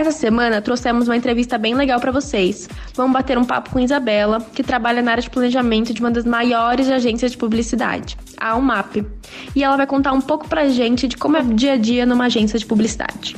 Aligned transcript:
Essa 0.00 0.12
semana 0.12 0.62
trouxemos 0.62 1.08
uma 1.08 1.16
entrevista 1.16 1.58
bem 1.58 1.74
legal 1.74 2.00
para 2.00 2.10
vocês. 2.10 2.66
Vamos 2.94 3.12
bater 3.12 3.36
um 3.36 3.44
papo 3.44 3.68
com 3.68 3.78
Isabela, 3.78 4.40
que 4.54 4.62
trabalha 4.62 5.02
na 5.02 5.10
área 5.10 5.22
de 5.22 5.28
planejamento 5.28 5.92
de 5.92 6.00
uma 6.00 6.10
das 6.10 6.24
maiores 6.24 6.88
agências 6.88 7.32
de 7.32 7.36
publicidade, 7.36 8.16
a 8.38 8.56
UMAP. 8.56 9.04
E 9.54 9.62
ela 9.62 9.76
vai 9.76 9.86
contar 9.86 10.12
um 10.12 10.20
pouco 10.22 10.48
pra 10.48 10.70
gente 10.70 11.06
de 11.06 11.18
como 11.18 11.36
é 11.36 11.42
o 11.42 11.52
dia 11.52 11.74
a 11.74 11.76
dia 11.76 12.06
numa 12.06 12.24
agência 12.24 12.58
de 12.58 12.64
publicidade. 12.64 13.36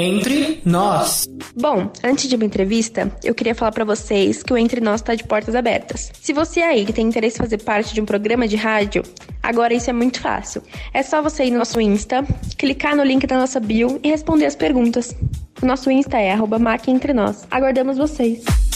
Entre 0.00 0.62
nós. 0.64 1.28
Bom, 1.54 1.92
antes 2.02 2.26
de 2.26 2.34
uma 2.34 2.46
entrevista, 2.46 3.14
eu 3.22 3.34
queria 3.34 3.54
falar 3.54 3.70
para 3.70 3.84
vocês 3.84 4.42
que 4.42 4.50
o 4.50 4.56
Entre 4.56 4.80
Nós 4.80 5.02
está 5.02 5.14
de 5.14 5.24
portas 5.24 5.54
abertas. 5.54 6.10
Se 6.22 6.32
você 6.32 6.62
aí 6.62 6.86
que 6.86 6.92
tem 6.92 7.06
interesse 7.06 7.36
em 7.36 7.42
fazer 7.42 7.58
parte 7.58 7.92
de 7.92 8.00
um 8.00 8.06
programa 8.06 8.48
de 8.48 8.56
rádio, 8.56 9.02
agora 9.42 9.74
isso 9.74 9.90
é 9.90 9.92
muito 9.92 10.18
fácil. 10.18 10.62
É 10.94 11.02
só 11.02 11.20
você 11.20 11.44
ir 11.44 11.50
no 11.50 11.58
nosso 11.58 11.78
Insta, 11.82 12.24
clicar 12.56 12.96
no 12.96 13.04
link 13.04 13.26
da 13.26 13.36
nossa 13.36 13.60
bio 13.60 14.00
e 14.02 14.08
responder 14.08 14.46
as 14.46 14.56
perguntas. 14.56 15.14
O 15.60 15.66
nosso 15.66 15.90
Insta 15.90 16.18
é 16.18 16.32
arroba 16.32 16.58
Nós. 16.58 17.46
Aguardamos 17.50 17.98
vocês. 17.98 18.69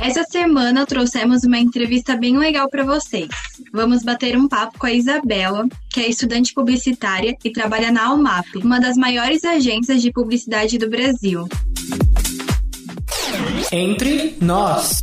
Essa 0.00 0.24
semana 0.24 0.86
trouxemos 0.86 1.42
uma 1.44 1.58
entrevista 1.58 2.16
bem 2.16 2.36
legal 2.36 2.68
para 2.68 2.84
vocês. 2.84 3.28
Vamos 3.72 4.02
bater 4.02 4.36
um 4.36 4.46
papo 4.46 4.78
com 4.78 4.86
a 4.86 4.92
Isabela, 4.92 5.66
que 5.90 6.00
é 6.00 6.08
estudante 6.08 6.52
publicitária 6.52 7.34
e 7.42 7.50
trabalha 7.50 7.90
na 7.90 8.06
Almap, 8.06 8.46
uma 8.56 8.78
das 8.78 8.96
maiores 8.96 9.44
agências 9.44 10.02
de 10.02 10.12
publicidade 10.12 10.78
do 10.78 10.88
Brasil. 10.88 11.48
Entre 13.72 14.36
nós. 14.40 15.02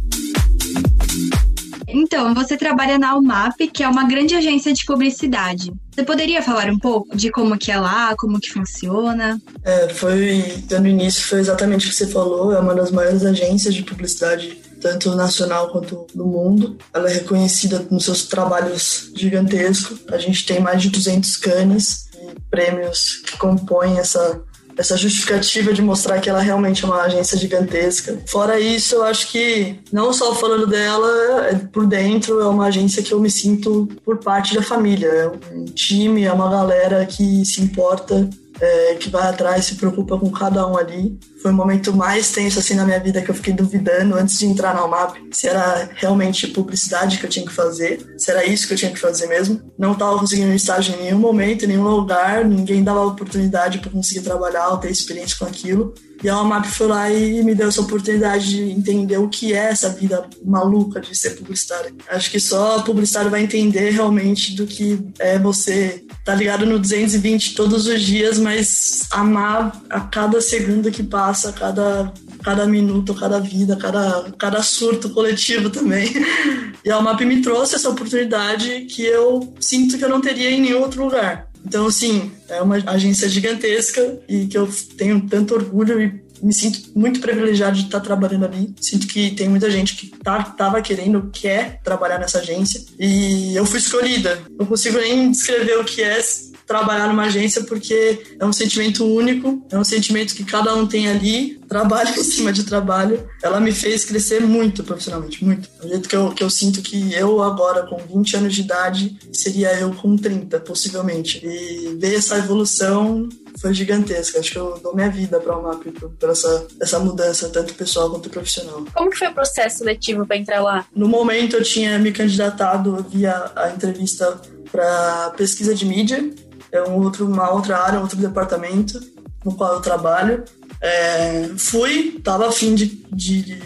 Então, 1.88 2.34
você 2.34 2.58
trabalha 2.58 2.98
na 2.98 3.12
Almap, 3.12 3.56
que 3.72 3.84
é 3.84 3.88
uma 3.88 4.08
grande 4.08 4.36
agência 4.36 4.74
de 4.74 4.84
publicidade. 4.84 5.72
Você 5.94 6.04
poderia 6.04 6.42
falar 6.42 6.68
um 6.72 6.80
pouco 6.80 7.16
de 7.16 7.30
como 7.30 7.56
que 7.56 7.72
é 7.72 7.80
lá, 7.80 8.16
como 8.18 8.40
que 8.40 8.50
funciona? 8.50 9.40
É, 9.64 9.90
foi, 9.90 10.64
dando 10.68 10.88
início, 10.88 11.24
foi 11.24 11.40
exatamente 11.40 11.86
o 11.86 11.90
que 11.90 11.96
você 11.96 12.08
falou, 12.08 12.52
é 12.52 12.60
uma 12.60 12.74
das 12.74 12.90
maiores 12.90 13.24
agências 13.24 13.76
de 13.76 13.84
publicidade, 13.84 14.58
tanto 14.84 15.16
nacional 15.16 15.70
quanto 15.70 16.06
no 16.14 16.26
mundo. 16.26 16.78
Ela 16.94 17.10
é 17.10 17.14
reconhecida 17.14 17.88
nos 17.90 18.04
seus 18.04 18.26
trabalhos 18.26 19.12
gigantescos. 19.16 20.00
A 20.12 20.18
gente 20.18 20.46
tem 20.46 20.60
mais 20.60 20.82
de 20.82 20.90
200 20.90 21.38
canes 21.38 22.10
e 22.14 22.40
prêmios 22.52 23.22
que 23.26 23.38
compõem 23.38 23.98
essa 23.98 24.42
essa 24.76 24.98
justificativa 24.98 25.72
de 25.72 25.84
mostrar 25.84 26.20
que 26.20 26.28
ela 26.28 26.40
realmente 26.40 26.84
é 26.84 26.88
uma 26.88 27.04
agência 27.04 27.38
gigantesca. 27.38 28.20
Fora 28.26 28.60
isso, 28.60 28.96
eu 28.96 29.04
acho 29.04 29.28
que, 29.32 29.80
não 29.92 30.12
só 30.12 30.34
falando 30.34 30.66
dela, 30.66 31.08
é, 31.48 31.54
por 31.72 31.86
dentro 31.86 32.42
é 32.42 32.48
uma 32.48 32.66
agência 32.66 33.04
que 33.04 33.12
eu 33.12 33.20
me 33.20 33.30
sinto 33.30 33.88
por 34.04 34.18
parte 34.18 34.56
da 34.56 34.64
família. 34.64 35.08
É 35.08 35.28
um 35.54 35.66
time, 35.66 36.24
é 36.24 36.34
uma 36.34 36.50
galera 36.50 37.06
que 37.06 37.46
se 37.46 37.62
importa 37.62 38.28
é, 38.60 38.96
que 38.96 39.10
vai 39.10 39.28
atrás, 39.28 39.66
se 39.66 39.76
preocupa 39.76 40.18
com 40.18 40.30
cada 40.32 40.66
um 40.68 40.78
ali. 40.78 41.18
Foi 41.42 41.52
o 41.52 41.56
momento 41.56 41.94
mais 41.94 42.32
tenso 42.32 42.60
assim 42.60 42.76
na 42.76 42.86
minha 42.86 43.00
vida 43.00 43.22
que 43.22 43.30
eu 43.30 43.36
fiquei 43.36 43.54
duvidando 43.54 44.16
antes 44.16 44.38
de 44.38 44.46
entrar 44.46 44.74
na 44.74 44.86
UMAP 44.86 45.18
se 45.32 45.48
era 45.48 45.90
realmente 45.96 46.48
publicidade 46.48 47.18
que 47.18 47.26
eu 47.26 47.30
tinha 47.30 47.46
que 47.46 47.52
fazer, 47.52 48.14
se 48.18 48.32
era 48.32 48.46
isso 48.46 48.68
que 48.68 48.74
eu 48.74 48.78
tinha 48.78 48.92
que 48.92 49.00
fazer 49.00 49.28
mesmo. 49.28 49.62
Não 49.78 49.94
estava 49.94 50.18
conseguindo 50.18 50.54
estágio 50.54 50.96
em 50.96 51.04
nenhum 51.04 51.20
momento, 51.20 51.66
em 51.66 51.68
nenhum 51.68 51.88
lugar, 51.88 52.46
ninguém 52.46 52.84
dava 52.84 53.06
oportunidade 53.06 53.80
para 53.80 53.92
conseguir 53.92 54.22
trabalhar 54.22 54.70
ou 54.70 54.78
ter 54.78 54.92
experiência 54.92 55.38
com 55.38 55.46
aquilo. 55.46 55.94
E 56.24 56.30
a 56.30 56.42
UMAP 56.42 56.68
foi 56.68 56.88
lá 56.88 57.12
e 57.12 57.44
me 57.44 57.54
deu 57.54 57.68
essa 57.68 57.82
oportunidade 57.82 58.50
de 58.50 58.72
entender 58.72 59.18
o 59.18 59.28
que 59.28 59.54
é 59.54 59.66
essa 59.66 59.90
vida 59.90 60.26
maluca 60.46 61.02
de 61.02 61.14
ser 61.18 61.32
publicitário. 61.32 61.94
Acho 62.08 62.32
que 62.32 62.40
só 62.40 62.82
publicitário 62.82 63.30
vai 63.30 63.44
entender 63.44 63.90
realmente 63.90 64.56
do 64.56 64.66
que 64.66 65.06
é 65.20 65.38
você 65.38 66.06
tá 66.24 66.34
ligado 66.34 66.66
no 66.66 66.80
220 66.80 67.56
todos 67.56 67.86
os 67.88 68.02
dias, 68.02 68.40
mas 68.40 69.08
amar 69.12 69.82
a 69.90 70.00
cada 70.00 70.40
segundo 70.42 70.92
que 70.92 71.04
passa, 71.04 71.50
a 71.50 71.54
cada 71.54 72.14
cada 72.44 72.68
minuto, 72.68 73.16
cada 73.16 73.40
vida, 73.40 73.76
cada, 73.78 74.32
cada 74.38 74.62
surto 74.62 75.10
coletivo 75.10 75.70
também. 75.70 76.12
E 76.86 76.92
a 76.92 77.00
UMAP 77.00 77.22
me 77.22 77.42
trouxe 77.42 77.76
essa 77.76 77.90
oportunidade 77.90 78.82
que 78.90 79.04
eu 79.04 79.54
sinto 79.58 79.98
que 79.98 80.04
eu 80.04 80.10
não 80.10 80.20
teria 80.20 80.52
em 80.52 80.60
nenhum 80.60 80.82
outro 80.82 81.06
lugar. 81.06 81.48
Então, 81.66 81.88
assim, 81.88 82.30
é 82.50 82.62
uma 82.62 82.76
agência 82.76 83.30
gigantesca 83.30 84.20
e 84.28 84.48
que 84.48 84.58
eu 84.58 84.70
tenho 84.98 85.22
tanto 85.22 85.54
orgulho 85.54 86.02
e 86.02 86.23
me 86.44 86.54
sinto 86.54 86.92
muito 86.94 87.22
privilegiado 87.22 87.78
de 87.78 87.86
estar 87.86 88.02
trabalhando 88.02 88.46
ali. 88.46 88.74
Sinto 88.80 89.08
que 89.08 89.32
tem 89.32 89.48
muita 89.48 89.72
gente 89.72 89.96
que 89.96 90.08
tá, 90.08 90.44
tava 90.44 90.82
querendo, 90.82 91.30
quer 91.32 91.80
trabalhar 91.84 92.20
nessa 92.20 92.40
agência 92.40 92.84
e 93.00 93.56
eu 93.56 93.66
fui 93.66 93.80
escolhida. 93.80 94.42
Não 94.60 94.66
consigo 94.66 94.98
nem 94.98 95.32
descrever 95.32 95.80
o 95.80 95.86
que 95.86 96.02
é 96.02 96.22
trabalhar 96.66 97.08
numa 97.08 97.24
agência 97.24 97.64
porque 97.64 98.24
é 98.40 98.46
um 98.46 98.54
sentimento 98.54 99.06
único, 99.06 99.66
é 99.70 99.78
um 99.78 99.84
sentimento 99.84 100.34
que 100.34 100.44
cada 100.44 100.74
um 100.76 100.88
tem 100.88 101.08
ali, 101.08 101.60
trabalho 101.68 102.10
em 102.10 102.24
cima 102.24 102.52
de 102.52 102.64
trabalho. 102.64 103.28
Ela 103.42 103.60
me 103.60 103.72
fez 103.72 104.06
crescer 104.06 104.42
muito 104.42 104.84
profissionalmente, 104.84 105.44
muito. 105.44 105.70
Do 105.82 105.88
jeito 105.88 106.10
que 106.10 106.16
eu, 106.16 106.32
que 106.32 106.44
eu 106.44 106.50
sinto 106.50 106.82
que 106.82 107.14
eu 107.14 107.42
agora, 107.42 107.84
com 107.84 107.98
20 107.98 108.38
anos 108.38 108.56
de 108.56 108.62
idade, 108.62 109.18
seria 109.32 109.74
eu 109.80 109.94
com 109.94 110.18
30, 110.18 110.60
possivelmente. 110.62 111.42
E 111.46 111.98
ver 112.00 112.16
essa 112.16 112.38
evolução 112.38 113.30
foi 113.60 113.74
gigantesca. 113.74 114.40
Acho 114.40 114.52
que 114.52 114.58
eu 114.58 114.80
dou 114.82 114.96
minha 114.96 115.10
vida 115.10 115.40
para 115.40 115.58
o 115.58 115.64
MAP 115.64 115.88
por 116.20 116.30
essa, 116.30 116.68
essa 116.82 117.00
mudança, 117.00 117.50
tanto 117.50 117.74
pessoal 117.74 118.10
quanto 118.10 118.30
profissional. 118.30 118.86
Como 118.94 119.10
que 119.10 119.18
foi 119.18 119.28
o 119.28 119.34
processo 119.34 119.80
seletivo 119.80 120.26
para 120.26 120.38
entrar 120.38 120.62
lá? 120.62 120.86
No 120.96 121.08
momento 121.08 121.56
eu 121.56 121.64
tinha 121.64 121.98
me 122.00 122.12
candidatado 122.12 123.06
via 123.10 123.52
a 123.56 123.70
entrevista 123.70 124.40
para 124.72 125.32
pesquisa 125.38 125.76
de 125.76 125.86
mídia 125.86 126.34
é 126.74 126.82
um 126.82 126.96
outro, 127.04 127.28
uma 127.28 127.52
outra 127.52 127.78
área, 127.78 128.00
um 128.00 128.02
outro 128.02 128.18
departamento 128.18 129.00
no 129.46 129.54
qual 129.54 129.76
eu 129.76 129.80
trabalho. 129.80 130.44
É, 130.82 131.52
fui, 131.56 132.20
tava 132.24 132.50
afim 132.50 132.74
de, 132.74 132.88
de, 133.12 133.62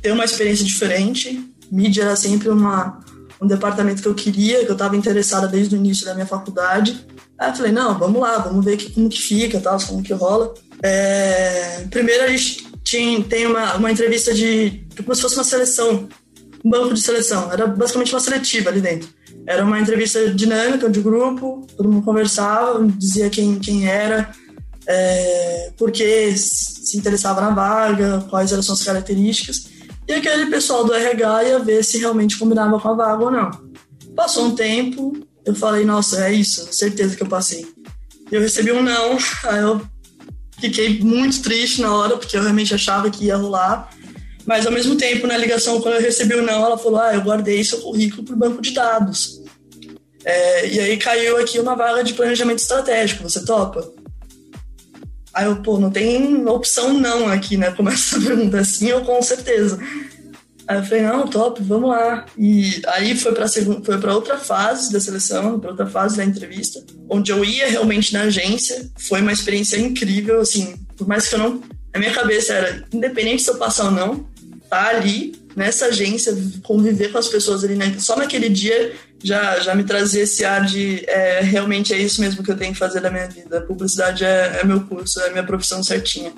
ter 0.00 0.10
uma 0.10 0.24
experiência 0.24 0.64
diferente. 0.64 1.52
Mídia 1.70 2.04
era 2.04 2.16
sempre 2.16 2.48
uma, 2.48 2.98
um 3.40 3.46
departamento 3.46 4.00
que 4.00 4.08
eu 4.08 4.14
queria, 4.14 4.64
que 4.64 4.70
eu 4.70 4.72
estava 4.72 4.96
interessada 4.96 5.46
desde 5.46 5.74
o 5.74 5.78
início 5.78 6.06
da 6.06 6.14
minha 6.14 6.26
faculdade. 6.26 7.06
Aí 7.38 7.50
eu 7.50 7.54
falei, 7.54 7.72
não, 7.72 7.98
vamos 7.98 8.20
lá, 8.20 8.38
vamos 8.38 8.64
ver 8.64 8.76
que, 8.76 8.90
como 8.90 9.08
que 9.08 9.20
fica, 9.20 9.60
tal, 9.60 9.78
como 9.80 10.02
que 10.02 10.12
rola. 10.12 10.54
É, 10.82 11.86
primeiro 11.90 12.24
a 12.24 12.28
gente 12.28 12.66
tinha, 12.82 13.22
tem 13.24 13.46
uma, 13.46 13.74
uma 13.74 13.90
entrevista 13.90 14.32
de 14.32 14.86
como 14.96 15.14
se 15.14 15.22
fosse 15.22 15.34
uma 15.34 15.44
seleção, 15.44 16.08
um 16.64 16.70
banco 16.70 16.94
de 16.94 17.00
seleção. 17.00 17.52
Era 17.52 17.66
basicamente 17.66 18.14
uma 18.14 18.20
seletiva 18.20 18.70
ali 18.70 18.80
dentro. 18.80 19.08
Era 19.46 19.64
uma 19.64 19.78
entrevista 19.78 20.30
dinâmica 20.30 20.88
de 20.88 21.00
grupo, 21.00 21.66
todo 21.76 21.90
mundo 21.90 22.04
conversava, 22.04 22.84
dizia 22.96 23.28
quem, 23.30 23.58
quem 23.58 23.86
era, 23.88 24.30
é, 24.86 25.72
por 25.76 25.92
que 25.92 26.34
se 26.36 26.96
interessava 26.96 27.40
na 27.40 27.50
vaga, 27.50 28.24
quais 28.30 28.50
eram 28.50 28.62
suas 28.62 28.82
características. 28.82 29.68
E 30.08 30.12
aquele 30.12 30.46
pessoal 30.46 30.84
do 30.84 30.94
RH 30.94 31.44
ia 31.44 31.58
ver 31.58 31.84
se 31.84 31.98
realmente 31.98 32.38
combinava 32.38 32.78
com 32.80 32.88
a 32.88 32.94
vaga 32.94 33.24
ou 33.24 33.30
não. 33.30 33.50
Passou 34.14 34.46
um 34.46 34.54
tempo, 34.54 35.12
eu 35.46 35.54
falei, 35.54 35.84
nossa, 35.84 36.26
é 36.26 36.32
isso, 36.32 36.68
certeza 36.72 37.16
que 37.16 37.22
eu 37.22 37.28
passei. 37.28 37.64
Eu 38.30 38.40
recebi 38.40 38.72
um 38.72 38.82
não, 38.82 39.16
aí 39.44 39.62
eu 39.62 39.80
fiquei 40.60 40.98
muito 40.98 41.40
triste 41.40 41.80
na 41.80 41.94
hora, 41.94 42.16
porque 42.16 42.36
eu 42.36 42.42
realmente 42.42 42.74
achava 42.74 43.08
que 43.08 43.26
ia 43.26 43.36
rolar. 43.36 43.88
Mas 44.44 44.66
ao 44.66 44.72
mesmo 44.72 44.96
tempo, 44.96 45.26
na 45.26 45.36
ligação, 45.36 45.80
quando 45.80 45.94
eu 45.94 46.00
recebi 46.00 46.34
o 46.34 46.42
não, 46.42 46.64
ela 46.64 46.76
falou: 46.76 47.00
Ah, 47.00 47.14
eu 47.14 47.20
guardei 47.20 47.62
seu 47.62 47.80
currículo 47.80 48.24
para 48.24 48.34
o 48.34 48.38
banco 48.38 48.62
de 48.62 48.72
dados. 48.72 49.40
É, 50.24 50.68
e 50.68 50.80
aí 50.80 50.96
caiu 50.96 51.36
aqui 51.36 51.58
uma 51.60 51.76
vaga 51.76 52.02
de 52.02 52.14
planejamento 52.14 52.58
estratégico, 52.58 53.22
você 53.22 53.44
topa? 53.44 53.88
Aí 55.32 55.46
eu, 55.46 55.62
pô, 55.62 55.78
não 55.78 55.90
tem 55.90 56.44
opção 56.48 56.92
não 56.94 57.28
aqui, 57.28 57.56
né? 57.56 57.70
Começa 57.76 58.16
a 58.16 58.20
pergunta 58.20 58.58
assim, 58.58 58.88
eu 58.88 59.02
com 59.02 59.22
certeza. 59.22 59.78
Aí 60.68 60.78
eu 60.78 60.84
falei, 60.84 61.02
não, 61.02 61.28
top, 61.28 61.62
vamos 61.62 61.90
lá. 61.90 62.26
E 62.36 62.82
aí 62.88 63.16
foi 63.16 63.32
para 63.32 63.46
foi 63.48 63.98
para 63.98 64.14
outra 64.14 64.36
fase 64.36 64.92
da 64.92 64.98
seleção, 64.98 65.60
para 65.60 65.70
outra 65.70 65.86
fase 65.86 66.16
da 66.16 66.24
entrevista, 66.24 66.82
onde 67.08 67.30
eu 67.30 67.44
ia 67.44 67.68
realmente 67.68 68.12
na 68.12 68.22
agência. 68.22 68.90
Foi 68.98 69.20
uma 69.20 69.32
experiência 69.32 69.78
incrível, 69.78 70.40
assim, 70.40 70.76
por 70.96 71.06
mais 71.06 71.28
que 71.28 71.34
eu 71.36 71.38
não, 71.38 71.62
a 71.94 71.98
minha 71.98 72.12
cabeça 72.12 72.52
era 72.52 72.84
independente 72.92 73.42
se 73.42 73.50
eu 73.50 73.56
passar 73.56 73.86
ou 73.86 73.90
não, 73.92 74.26
tá 74.68 74.88
ali 74.88 75.34
nessa 75.54 75.86
agência, 75.86 76.36
conviver 76.62 77.10
com 77.10 77.18
as 77.18 77.28
pessoas 77.28 77.64
ali, 77.64 77.74
né? 77.74 77.96
só 77.98 78.14
naquele 78.14 78.50
dia 78.50 78.92
já, 79.24 79.58
já 79.60 79.74
me 79.74 79.84
trazia 79.84 80.22
esse 80.22 80.44
ar 80.44 80.66
de 80.66 81.02
é, 81.08 81.40
realmente 81.40 81.94
é 81.94 81.98
isso 81.98 82.20
mesmo 82.20 82.44
que 82.44 82.50
eu 82.50 82.56
tenho 82.56 82.74
que 82.74 82.78
fazer 82.78 83.00
da 83.00 83.10
minha 83.10 83.26
vida. 83.26 83.62
Publicidade 83.62 84.24
é, 84.24 84.60
é 84.60 84.64
meu 84.64 84.82
curso, 84.82 85.18
é 85.20 85.30
minha 85.30 85.44
profissão 85.44 85.82
certinha. 85.82 86.32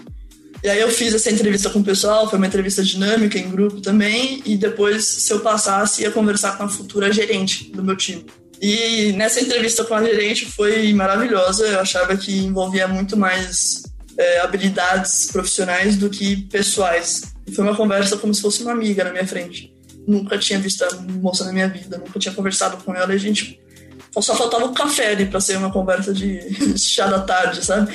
E 0.62 0.68
aí 0.68 0.80
eu 0.80 0.90
fiz 0.90 1.14
essa 1.14 1.30
entrevista 1.30 1.70
com 1.70 1.78
o 1.78 1.84
pessoal, 1.84 2.28
foi 2.28 2.38
uma 2.38 2.46
entrevista 2.46 2.82
dinâmica 2.82 3.38
em 3.38 3.48
grupo 3.48 3.80
também, 3.80 4.42
e 4.44 4.56
depois, 4.56 5.04
se 5.04 5.32
eu 5.32 5.40
passasse, 5.40 6.02
ia 6.02 6.10
conversar 6.10 6.56
com 6.56 6.64
a 6.64 6.68
futura 6.68 7.12
gerente 7.12 7.70
do 7.70 7.82
meu 7.82 7.96
time. 7.96 8.26
E 8.60 9.12
nessa 9.12 9.40
entrevista 9.40 9.84
com 9.84 9.94
a 9.94 10.02
gerente 10.02 10.46
foi 10.46 10.92
maravilhosa, 10.92 11.64
eu 11.66 11.80
achava 11.80 12.16
que 12.16 12.36
envolvia 12.38 12.88
muito 12.88 13.16
mais 13.16 13.84
é, 14.16 14.40
habilidades 14.40 15.28
profissionais 15.30 15.96
do 15.96 16.10
que 16.10 16.42
pessoais. 16.48 17.22
E 17.46 17.52
foi 17.52 17.64
uma 17.64 17.76
conversa 17.76 18.16
como 18.16 18.34
se 18.34 18.42
fosse 18.42 18.62
uma 18.62 18.72
amiga 18.72 19.04
na 19.04 19.12
minha 19.12 19.26
frente. 19.26 19.72
Nunca 20.08 20.36
tinha 20.38 20.58
visto 20.58 20.82
a 20.82 20.92
moça 21.02 21.44
na 21.44 21.52
minha 21.52 21.68
vida, 21.68 21.98
nunca 21.98 22.18
tinha 22.18 22.34
conversado 22.34 22.82
com 22.82 22.94
ela, 22.94 23.12
e 23.12 23.16
a 23.16 23.20
gente 23.20 23.60
só 24.22 24.34
faltava 24.34 24.66
o 24.66 24.72
café 24.72 25.12
ali 25.12 25.26
para 25.26 25.40
ser 25.40 25.56
uma 25.56 25.72
conversa 25.72 26.12
de 26.12 26.40
chá 26.78 27.06
da 27.06 27.20
tarde, 27.20 27.64
sabe? 27.64 27.92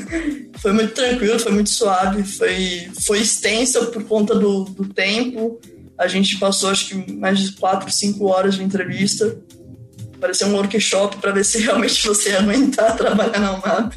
foi 0.58 0.72
muito 0.72 0.94
tranquilo, 0.94 1.38
foi 1.38 1.52
muito 1.52 1.70
suave, 1.70 2.24
foi, 2.24 2.90
foi 3.04 3.20
extensa 3.20 3.86
por 3.86 4.04
conta 4.04 4.34
do, 4.34 4.64
do 4.64 4.86
tempo. 4.86 5.60
A 5.98 6.08
gente 6.08 6.38
passou 6.38 6.70
acho 6.70 6.88
que 6.88 7.12
mais 7.12 7.38
de 7.38 7.52
quatro, 7.52 7.90
cinco 7.90 8.26
horas 8.26 8.56
de 8.56 8.62
entrevista. 8.62 9.38
Parecia 10.20 10.46
um 10.46 10.54
workshop 10.54 11.18
para 11.18 11.32
ver 11.32 11.44
se 11.44 11.58
realmente 11.62 12.06
você 12.06 12.30
ia 12.30 12.40
aguentar 12.40 12.96
trabalhar 12.96 13.38
na 13.38 13.54
UMAP. 13.54 13.94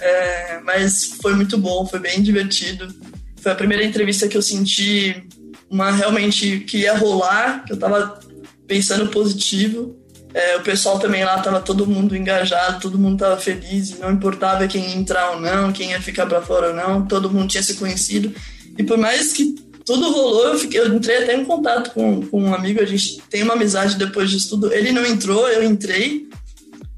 É, 0.00 0.60
mas 0.64 1.16
foi 1.20 1.34
muito 1.34 1.58
bom, 1.58 1.86
foi 1.86 1.98
bem 1.98 2.22
divertido. 2.22 2.88
Foi 3.36 3.52
a 3.52 3.56
primeira 3.56 3.84
entrevista 3.84 4.28
que 4.28 4.36
eu 4.36 4.42
senti 4.42 5.26
uma 5.70 5.90
realmente 5.90 6.60
que 6.60 6.78
ia 6.78 6.96
rolar, 6.96 7.64
que 7.64 7.72
eu 7.72 7.76
tava 7.76 8.18
pensando 8.66 9.08
positivo. 9.08 9.97
É, 10.34 10.56
o 10.56 10.62
pessoal 10.62 10.98
também 10.98 11.24
lá 11.24 11.38
tava 11.40 11.60
todo 11.60 11.86
mundo 11.86 12.14
engajado, 12.14 12.80
todo 12.80 12.98
mundo 12.98 13.18
tava 13.18 13.38
feliz, 13.38 13.98
não 13.98 14.12
importava 14.12 14.68
quem 14.68 14.90
ia 14.90 14.96
entrar 14.96 15.30
ou 15.30 15.40
não, 15.40 15.72
quem 15.72 15.90
ia 15.90 16.02
ficar 16.02 16.26
para 16.26 16.42
fora 16.42 16.68
ou 16.68 16.74
não, 16.74 17.06
todo 17.06 17.30
mundo 17.30 17.48
tinha 17.48 17.62
se 17.62 17.74
conhecido. 17.74 18.32
E 18.76 18.82
por 18.82 18.98
mais 18.98 19.32
que 19.32 19.54
tudo 19.84 20.12
rolou, 20.12 20.48
eu, 20.48 20.58
fiquei, 20.58 20.80
eu 20.80 20.94
entrei 20.94 21.24
até 21.24 21.34
em 21.34 21.46
contato 21.46 21.92
com, 21.92 22.24
com 22.26 22.42
um 22.42 22.54
amigo, 22.54 22.80
a 22.80 22.84
gente 22.84 23.22
tem 23.30 23.42
uma 23.42 23.54
amizade 23.54 23.96
depois 23.96 24.30
disso 24.30 24.50
tudo. 24.50 24.72
Ele 24.72 24.92
não 24.92 25.04
entrou, 25.06 25.48
eu 25.48 25.62
entrei. 25.64 26.28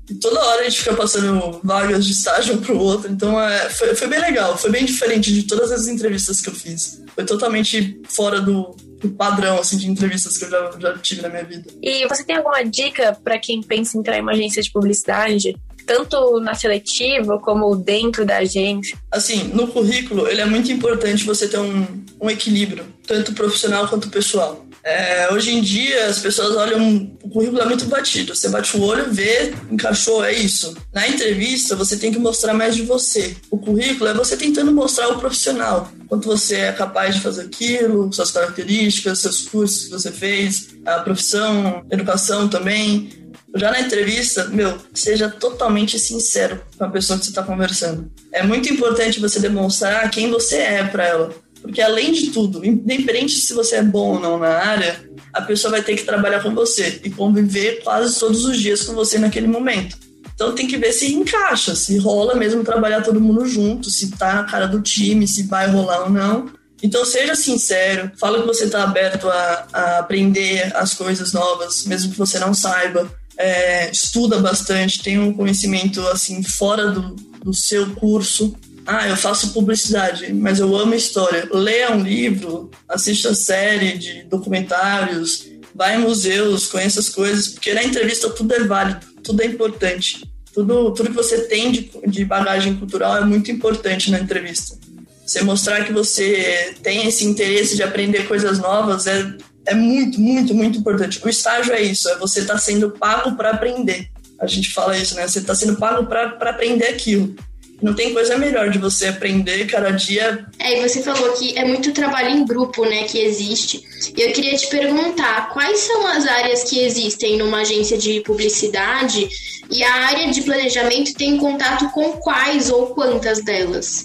E 0.09 0.15
toda 0.15 0.41
hora 0.41 0.63
a 0.63 0.65
gente 0.65 0.81
fica 0.81 0.97
passando 0.97 1.61
vagas 1.63 2.05
de 2.05 2.13
estágio 2.13 2.55
um 2.55 2.59
pro 2.59 2.77
outro. 2.77 3.11
Então 3.13 3.41
é, 3.41 3.71
foi, 3.71 3.95
foi 3.95 4.09
bem 4.09 4.19
legal, 4.19 4.59
foi 4.59 4.71
bem 4.71 4.85
diferente 4.85 5.33
de 5.33 5.45
todas 5.45 5.71
as 5.71 5.87
entrevistas 5.87 6.41
que 6.41 6.49
eu 6.49 6.55
fiz. 6.55 7.01
Foi 7.15 7.25
totalmente 7.25 8.01
fora 8.09 8.41
do, 8.41 8.75
padrão 9.09 9.59
assim, 9.59 9.77
de 9.77 9.89
entrevistas 9.89 10.37
que 10.37 10.45
eu 10.45 10.51
já, 10.51 10.71
já 10.79 10.99
tive 10.99 11.23
na 11.23 11.29
minha 11.29 11.45
vida. 11.45 11.71
E 11.83 12.07
você 12.07 12.25
tem 12.25 12.37
alguma 12.37 12.63
dica 12.63 13.17
para 13.25 13.39
quem 13.39 13.63
pensa 13.63 13.97
em 13.97 14.01
entrar 14.01 14.19
em 14.19 14.23
uma 14.23 14.33
agência 14.33 14.63
de 14.63 14.71
publicidade? 14.71 15.57
Tanto 15.87 16.39
na 16.41 16.55
seletiva 16.55 17.39
como 17.41 17.75
dentro 17.75 18.25
da 18.25 18.39
agência? 18.39 18.97
Assim, 19.11 19.45
no 19.55 19.69
currículo, 19.69 20.29
ele 20.29 20.41
é 20.41 20.45
muito 20.45 20.71
importante 20.71 21.25
você 21.25 21.49
ter 21.49 21.59
um, 21.59 21.87
um 22.21 22.31
equilíbrio, 22.31 22.85
tanto 23.07 23.33
profissional 23.33 23.89
quanto 23.89 24.09
pessoal. 24.09 24.65
É, 24.83 25.33
hoje 25.33 25.55
em 25.55 25.61
dia, 25.61 26.07
as 26.07 26.19
pessoas 26.19 26.57
olham. 26.57 27.17
O 27.23 27.29
currículo 27.29 27.61
é 27.61 27.67
muito 27.67 27.85
batido. 27.85 28.35
Você 28.35 28.49
bate 28.49 28.77
o 28.77 28.83
olho, 28.83 29.13
vê, 29.13 29.53
encaixou, 29.71 30.25
é 30.25 30.33
isso. 30.33 30.75
Na 30.93 31.07
entrevista, 31.07 31.77
você 31.77 31.97
tem 31.97 32.13
que 32.13 32.19
mostrar 32.19 32.55
mais 32.55 32.75
de 32.75 32.83
você. 32.83 33.37
O 33.51 33.59
currículo 33.59 34.09
é 34.09 34.15
você 34.15 34.37
tentando 34.37 34.73
mostrar 34.73 35.09
o 35.09 35.19
profissional. 35.19 35.91
Quanto 36.09 36.27
você 36.27 36.57
é 36.57 36.73
capaz 36.73 37.15
de 37.15 37.21
fazer 37.21 37.43
aquilo, 37.43 38.13
suas 38.13 38.31
características, 38.31 39.19
seus 39.19 39.43
cursos 39.43 39.85
que 39.85 39.91
você 39.91 40.11
fez, 40.11 40.69
a 40.85 41.01
profissão, 41.01 41.85
educação 41.91 42.49
também. 42.49 43.11
Já 43.55 43.71
na 43.71 43.81
entrevista, 43.81 44.45
meu, 44.47 44.79
seja 44.95 45.29
totalmente 45.29 45.99
sincero 45.99 46.63
com 46.79 46.85
a 46.85 46.89
pessoa 46.89 47.19
que 47.19 47.25
você 47.25 47.31
está 47.33 47.43
conversando. 47.43 48.11
É 48.33 48.45
muito 48.45 48.73
importante 48.73 49.21
você 49.21 49.41
demonstrar 49.41 50.09
quem 50.11 50.31
você 50.31 50.57
é 50.57 50.85
para 50.85 51.05
ela 51.05 51.35
porque 51.61 51.81
além 51.81 52.13
de 52.13 52.31
tudo, 52.31 52.65
independente 52.65 53.35
se 53.35 53.53
você 53.53 53.77
é 53.77 53.83
bom 53.83 54.15
ou 54.15 54.21
não 54.21 54.39
na 54.39 54.49
área, 54.49 55.01
a 55.33 55.43
pessoa 55.43 55.73
vai 55.73 55.83
ter 55.83 55.97
que 55.97 56.05
trabalhar 56.05 56.43
com 56.43 56.55
você 56.55 57.01
e 57.05 57.11
conviver 57.11 57.83
quase 57.83 58.19
todos 58.19 58.45
os 58.45 58.59
dias 58.59 58.83
com 58.83 58.95
você 58.95 59.19
naquele 59.19 59.47
momento. 59.47 59.97
Então 60.35 60.55
tem 60.55 60.67
que 60.67 60.79
ver 60.79 60.93
se 60.93 61.13
encaixa, 61.13 61.75
se 61.75 61.99
rola 61.99 62.35
mesmo 62.35 62.65
trabalhar 62.65 63.03
todo 63.03 63.21
mundo 63.21 63.47
junto, 63.47 63.91
se 63.91 64.11
tá 64.13 64.37
na 64.37 64.45
cara 64.45 64.67
do 64.67 64.81
time, 64.81 65.29
se 65.29 65.43
vai 65.43 65.69
rolar 65.69 66.05
ou 66.05 66.11
não. 66.11 66.51
Então 66.83 67.05
seja 67.05 67.35
sincero, 67.35 68.11
fala 68.19 68.41
que 68.41 68.47
você 68.47 68.65
está 68.65 68.83
aberto 68.83 69.29
a, 69.29 69.67
a, 69.71 69.99
aprender 69.99 70.75
as 70.75 70.95
coisas 70.95 71.35
novas, 71.35 71.85
mesmo 71.85 72.11
que 72.13 72.19
você 72.19 72.39
não 72.39 72.55
saiba. 72.55 73.11
É, 73.37 73.91
estuda 73.91 74.39
bastante, 74.39 75.03
tem 75.03 75.19
um 75.19 75.33
conhecimento 75.33 76.01
assim 76.09 76.43
fora 76.43 76.91
do, 76.91 77.15
do 77.45 77.53
seu 77.53 77.91
curso 77.95 78.57
ah, 78.93 79.09
eu 79.09 79.17
faço 79.17 79.53
publicidade, 79.53 80.35
mas 80.35 80.59
eu 80.59 80.77
amo 80.77 80.95
história. 80.95 81.49
Leia 81.53 81.93
um 81.93 82.03
livro, 82.03 82.69
assista 82.89 83.33
série 83.35 83.97
de 83.97 84.25
documentários, 84.25 85.47
vá 85.73 85.95
em 85.95 86.01
museus, 86.01 86.67
conheça 86.67 86.99
as 86.99 87.09
coisas, 87.09 87.51
porque 87.51 87.73
na 87.73 87.85
entrevista 87.85 88.29
tudo 88.31 88.53
é 88.53 88.65
válido, 88.65 89.07
tudo 89.23 89.43
é 89.43 89.47
importante. 89.47 90.29
Tudo, 90.53 90.93
tudo 90.93 91.11
que 91.11 91.15
você 91.15 91.43
tem 91.43 91.71
de, 91.71 91.89
de 92.09 92.25
bagagem 92.25 92.75
cultural 92.75 93.17
é 93.17 93.25
muito 93.25 93.53
importante 93.53 94.11
na 94.11 94.19
entrevista. 94.19 94.77
Você 95.25 95.41
mostrar 95.45 95.85
que 95.85 95.93
você 95.93 96.75
tem 96.83 97.07
esse 97.07 97.25
interesse 97.25 97.77
de 97.77 97.85
aprender 97.85 98.27
coisas 98.27 98.59
novas 98.59 99.07
é, 99.07 99.37
é 99.67 99.75
muito, 99.77 100.21
muito, 100.21 100.53
muito 100.53 100.81
importante. 100.81 101.21
O 101.25 101.29
estágio 101.29 101.73
é 101.73 101.81
isso, 101.81 102.09
é 102.09 102.19
você 102.19 102.41
estar 102.41 102.55
tá 102.55 102.59
sendo 102.59 102.91
pago 102.91 103.37
para 103.37 103.51
aprender. 103.51 104.09
A 104.41 104.49
gente 104.49 104.73
fala 104.73 104.99
isso, 104.99 105.15
né? 105.15 105.29
Você 105.29 105.39
está 105.39 105.55
sendo 105.55 105.77
pago 105.77 106.07
para 106.07 106.51
aprender 106.51 106.89
aquilo. 106.89 107.37
Não 107.83 107.95
tem 107.95 108.13
coisa 108.13 108.37
melhor 108.37 108.71
de 108.71 108.79
você 108.79 109.09
aprender 109.09 109.67
cada 109.67 109.91
dia. 109.91 110.47
É, 110.59 110.79
e 110.79 110.89
você 110.89 111.03
falou 111.03 111.33
que 111.33 111.57
é 111.59 111.65
muito 111.65 111.93
trabalho 111.93 112.31
em 112.31 112.45
grupo, 112.45 112.85
né, 112.85 113.05
que 113.05 113.19
existe. 113.19 113.83
E 114.17 114.21
eu 114.21 114.33
queria 114.33 114.57
te 114.57 114.67
perguntar, 114.67 115.51
quais 115.53 115.79
são 115.81 116.07
as 116.07 116.27
áreas 116.27 116.65
que 116.65 116.81
existem 116.81 117.39
numa 117.39 117.61
agência 117.61 117.97
de 117.97 118.21
publicidade 118.21 119.29
e 119.71 119.83
a 119.83 119.95
área 120.07 120.31
de 120.31 120.43
planejamento 120.43 121.15
tem 121.15 121.39
contato 121.39 121.89
com 121.91 122.13
quais 122.13 122.71
ou 122.71 122.89
quantas 122.89 123.43
delas? 123.43 124.05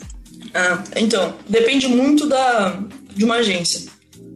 Ah, 0.53 0.81
então, 0.95 1.35
depende 1.49 1.87
muito 1.87 2.27
da, 2.27 2.79
de 3.13 3.25
uma 3.25 3.35
agência. 3.35 3.81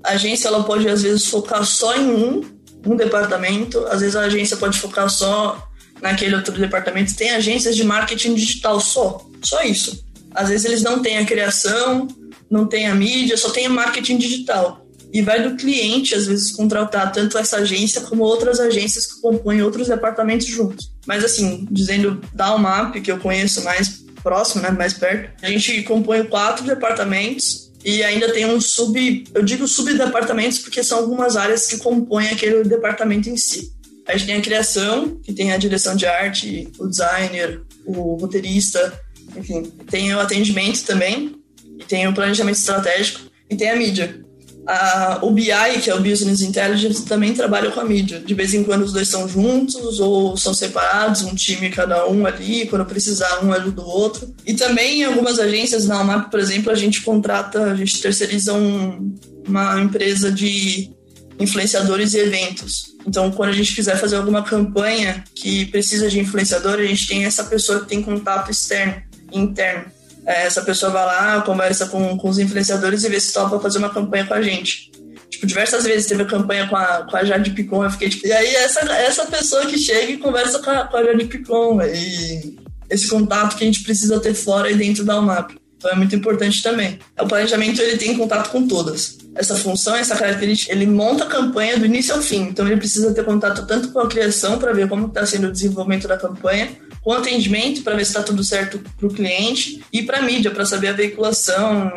A 0.04 0.12
agência 0.12 0.48
ela 0.50 0.64
pode 0.64 0.88
às 0.90 1.04
vezes 1.04 1.28
focar 1.28 1.64
só 1.64 1.96
em 1.96 2.10
um, 2.10 2.42
um 2.86 2.96
departamento, 2.96 3.80
às 3.86 4.02
vezes 4.02 4.16
a 4.16 4.22
agência 4.22 4.58
pode 4.58 4.78
focar 4.80 5.10
só 5.10 5.69
naquele 6.02 6.36
outro 6.36 6.54
departamento. 6.54 7.16
Tem 7.16 7.32
agências 7.32 7.76
de 7.76 7.84
marketing 7.84 8.36
digital 8.36 8.80
só. 8.80 9.26
Só 9.42 9.62
isso. 9.64 10.04
Às 10.34 10.50
vezes 10.50 10.66
eles 10.66 10.84
não 10.84 11.02
têm 11.02 11.18
a 11.18 11.26
criação, 11.26 12.08
não 12.50 12.68
têm 12.68 12.88
a 12.88 12.96
mídia, 12.96 13.38
só 13.38 13.50
tem 13.50 13.68
o 13.68 13.72
marketing 13.72 14.18
digital. 14.18 14.86
E 15.12 15.22
vai 15.22 15.42
do 15.42 15.56
cliente, 15.56 16.14
às 16.14 16.28
vezes, 16.28 16.52
contratar 16.52 17.12
tanto 17.12 17.38
essa 17.38 17.58
agência 17.58 18.02
como 18.02 18.24
outras 18.24 18.60
agências 18.60 19.08
que 19.08 19.22
compõem 19.22 19.62
outros 19.62 19.88
departamentos 19.88 20.46
juntos. 20.46 20.92
Mas, 21.08 21.24
assim, 21.24 21.68
dizendo 21.72 22.22
da 22.34 22.54
UMAP, 22.54 23.02
que 23.02 23.12
eu 23.12 23.18
conheço 23.18 23.64
mais 23.64 24.04
próximo, 24.22 24.62
né, 24.62 24.70
mais 24.70 24.94
perto, 24.94 25.32
a 25.42 25.50
gente 25.50 25.82
compõe 25.84 26.24
quatro 26.26 26.64
departamentos 26.64 27.72
e 27.84 28.04
ainda 28.04 28.32
tem 28.32 28.46
um 28.46 28.62
sub. 28.62 29.24
Eu 29.34 29.42
digo 29.42 29.68
subdepartamentos 29.68 30.60
porque 30.60 30.84
são 30.84 31.00
algumas 31.00 31.36
áreas 31.36 31.66
que 31.66 31.78
compõem 31.78 32.30
aquele 32.30 32.64
departamento 32.64 33.30
em 33.30 33.38
si. 33.38 33.74
A 34.10 34.18
gente 34.18 34.26
tem 34.26 34.36
a 34.38 34.42
criação, 34.42 35.20
que 35.22 35.32
tem 35.32 35.52
a 35.52 35.58
direção 35.58 35.96
de 35.96 36.08
arte, 36.08 36.68
o 36.80 36.88
designer, 36.88 37.62
o 37.86 38.16
roteirista, 38.16 39.00
enfim, 39.38 39.62
tem 39.88 40.16
o 40.16 40.20
atendimento 40.20 40.84
também, 40.84 41.36
e 41.80 41.84
tem 41.84 42.08
o 42.08 42.14
planejamento 42.14 42.58
estratégico, 42.58 43.22
e 43.48 43.56
tem 43.56 43.70
a 43.70 43.76
mídia. 43.76 44.20
A, 44.66 45.20
o 45.22 45.30
BI, 45.30 45.52
que 45.84 45.92
é 45.92 45.96
o 45.96 46.02
Business 46.02 46.42
Intelligence, 46.42 47.06
também 47.06 47.36
trabalha 47.36 47.70
com 47.70 47.80
a 47.80 47.86
mídia. 47.86 48.20
De 48.20 48.34
vez 48.34 48.52
em 48.56 48.64
quando 48.64 48.82
os 48.82 48.94
dois 48.94 49.08
estão 49.08 49.30
juntos 49.30 50.00
ou 50.00 50.36
são 50.36 50.56
separados, 50.56 51.22
um 51.22 51.36
time 51.36 51.70
cada 51.70 52.08
um 52.08 52.26
ali, 52.26 52.66
quando 52.66 52.86
precisar 52.86 53.44
um 53.44 53.54
ajuda 53.54 53.82
o 53.82 53.88
outro. 53.88 54.34
E 54.44 54.56
também 54.56 55.02
em 55.02 55.06
algumas 55.06 55.38
agências, 55.38 55.86
na 55.86 56.02
UMAP, 56.02 56.32
por 56.32 56.40
exemplo, 56.40 56.72
a 56.72 56.76
gente 56.76 57.04
contrata, 57.04 57.64
a 57.66 57.76
gente 57.76 58.02
terceiriza 58.02 58.54
um, 58.54 59.16
uma 59.48 59.80
empresa 59.80 60.32
de 60.32 60.92
influenciadores 61.40 62.14
e 62.14 62.20
eventos. 62.20 62.96
Então, 63.08 63.32
quando 63.32 63.50
a 63.50 63.54
gente 63.54 63.74
quiser 63.74 63.98
fazer 63.98 64.18
alguma 64.18 64.44
campanha 64.44 65.24
que 65.34 65.66
precisa 65.68 66.10
de 66.10 66.20
influenciador, 66.20 66.80
a 66.80 66.86
gente 66.86 67.08
tem 67.08 67.26
essa 67.26 67.44
pessoa 67.44 67.80
que 67.82 67.88
tem 67.88 68.02
contato 68.02 68.52
externo 68.52 69.02
interno. 69.32 69.86
É, 70.26 70.46
essa 70.46 70.62
pessoa 70.62 70.92
vai 70.92 71.06
lá, 71.06 71.42
conversa 71.42 71.86
com, 71.88 72.18
com 72.18 72.30
os 72.30 72.38
influenciadores 72.38 73.04
e 73.04 73.10
vê 73.10 73.20
se 73.20 73.34
topa 73.34 73.60
fazer 73.60 73.78
uma 73.78 73.90
campanha 73.90 74.26
com 74.26 74.34
a 74.34 74.42
gente. 74.42 74.92
A 74.94 75.24
gente 75.24 75.40
Tipo, 75.40 75.48
diversas 75.48 75.86
vezes 75.86 76.08
teve 76.08 76.24
a 76.24 76.26
campanha 76.26 76.68
com 76.68 76.76
a, 76.76 77.08
com 77.10 77.16
a 77.16 77.24
Jade 77.24 77.52
Picon, 77.52 77.84
eu 77.84 77.92
fiquei 77.92 78.10
tipo. 78.10 78.28
E 78.28 78.34
aí, 78.34 78.56
essa, 78.56 78.82
essa 78.92 79.26
pessoa 79.26 79.66
que 79.66 79.78
chega 79.78 80.12
e 80.12 80.18
conversa 80.18 80.60
com 80.60 80.70
a, 80.70 80.86
com 80.86 80.98
a 80.98 81.04
Jade 81.04 81.26
Picon, 81.26 81.82
e 81.82 82.58
esse 82.90 83.08
contato 83.08 83.56
que 83.56 83.64
a 83.64 83.68
gente 83.68 83.84
precisa 83.84 84.20
ter 84.20 84.34
fora 84.34 84.70
e 84.70 84.76
dentro 84.76 85.06
da 85.06 85.18
UMAP. 85.18 85.56
Então 85.80 85.92
é 85.92 85.96
muito 85.96 86.14
importante 86.14 86.62
também. 86.62 87.00
O 87.18 87.26
planejamento 87.26 87.82
ele 87.82 87.98
tem 87.98 88.18
contato 88.18 88.52
com 88.52 88.68
todas. 88.68 89.18
Essa 89.34 89.56
função, 89.56 89.96
essa 89.96 90.14
característica, 90.14 90.74
ele 90.74 90.86
monta 90.86 91.24
a 91.24 91.28
campanha 91.28 91.80
do 91.80 91.86
início 91.86 92.14
ao 92.14 92.22
fim. 92.22 92.42
Então 92.42 92.68
ele 92.68 92.76
precisa 92.76 93.14
ter 93.14 93.24
contato 93.24 93.66
tanto 93.66 93.90
com 93.94 94.00
a 94.00 94.08
criação 94.08 94.60
para 94.60 94.74
ver 94.74 94.90
como 94.90 95.08
está 95.08 95.26
sendo 95.26 95.48
o 95.48 95.52
desenvolvimento 95.52 96.06
da 96.06 96.18
campanha, 96.18 96.70
com 97.02 97.12
o 97.12 97.14
atendimento 97.14 97.82
para 97.82 97.96
ver 97.96 98.04
se 98.04 98.12
está 98.12 98.22
tudo 98.22 98.44
certo 98.44 98.82
para 98.98 99.08
o 99.08 99.14
cliente 99.14 99.82
e 99.92 100.04
para 100.04 100.18
a 100.18 100.22
mídia 100.22 100.52
para 100.52 100.66
saber 100.66 100.90
a 100.90 100.94
veiculação, 100.94 101.90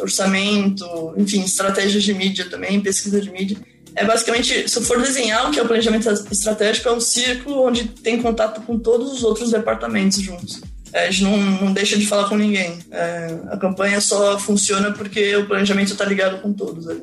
orçamento, 0.00 1.14
enfim, 1.16 1.44
estratégias 1.44 2.02
de 2.02 2.12
mídia 2.12 2.50
também, 2.50 2.80
pesquisa 2.80 3.20
de 3.20 3.30
mídia. 3.30 3.56
É 3.94 4.04
basicamente, 4.04 4.68
se 4.68 4.80
for 4.82 5.00
desenhar 5.00 5.48
o 5.48 5.52
que 5.52 5.60
é 5.60 5.62
o 5.62 5.66
planejamento 5.66 6.08
estratégico, 6.32 6.88
é 6.88 6.92
um 6.92 7.00
círculo 7.00 7.62
onde 7.62 7.84
tem 7.84 8.20
contato 8.20 8.60
com 8.62 8.76
todos 8.76 9.12
os 9.12 9.22
outros 9.22 9.52
departamentos 9.52 10.20
juntos. 10.20 10.60
A 10.92 11.10
gente 11.10 11.22
não, 11.22 11.36
não, 11.36 11.72
deixa 11.72 11.96
de 11.96 12.06
falar 12.06 12.28
com 12.28 12.36
ninguém. 12.36 12.78
É, 12.90 13.38
a 13.50 13.56
campanha 13.56 14.00
só 14.00 14.38
funciona 14.38 14.90
porque 14.92 15.36
o 15.36 15.46
planejamento 15.46 15.92
está 15.92 16.04
ligado 16.04 16.40
com 16.40 16.52
todos 16.52 16.88
ali. 16.88 17.02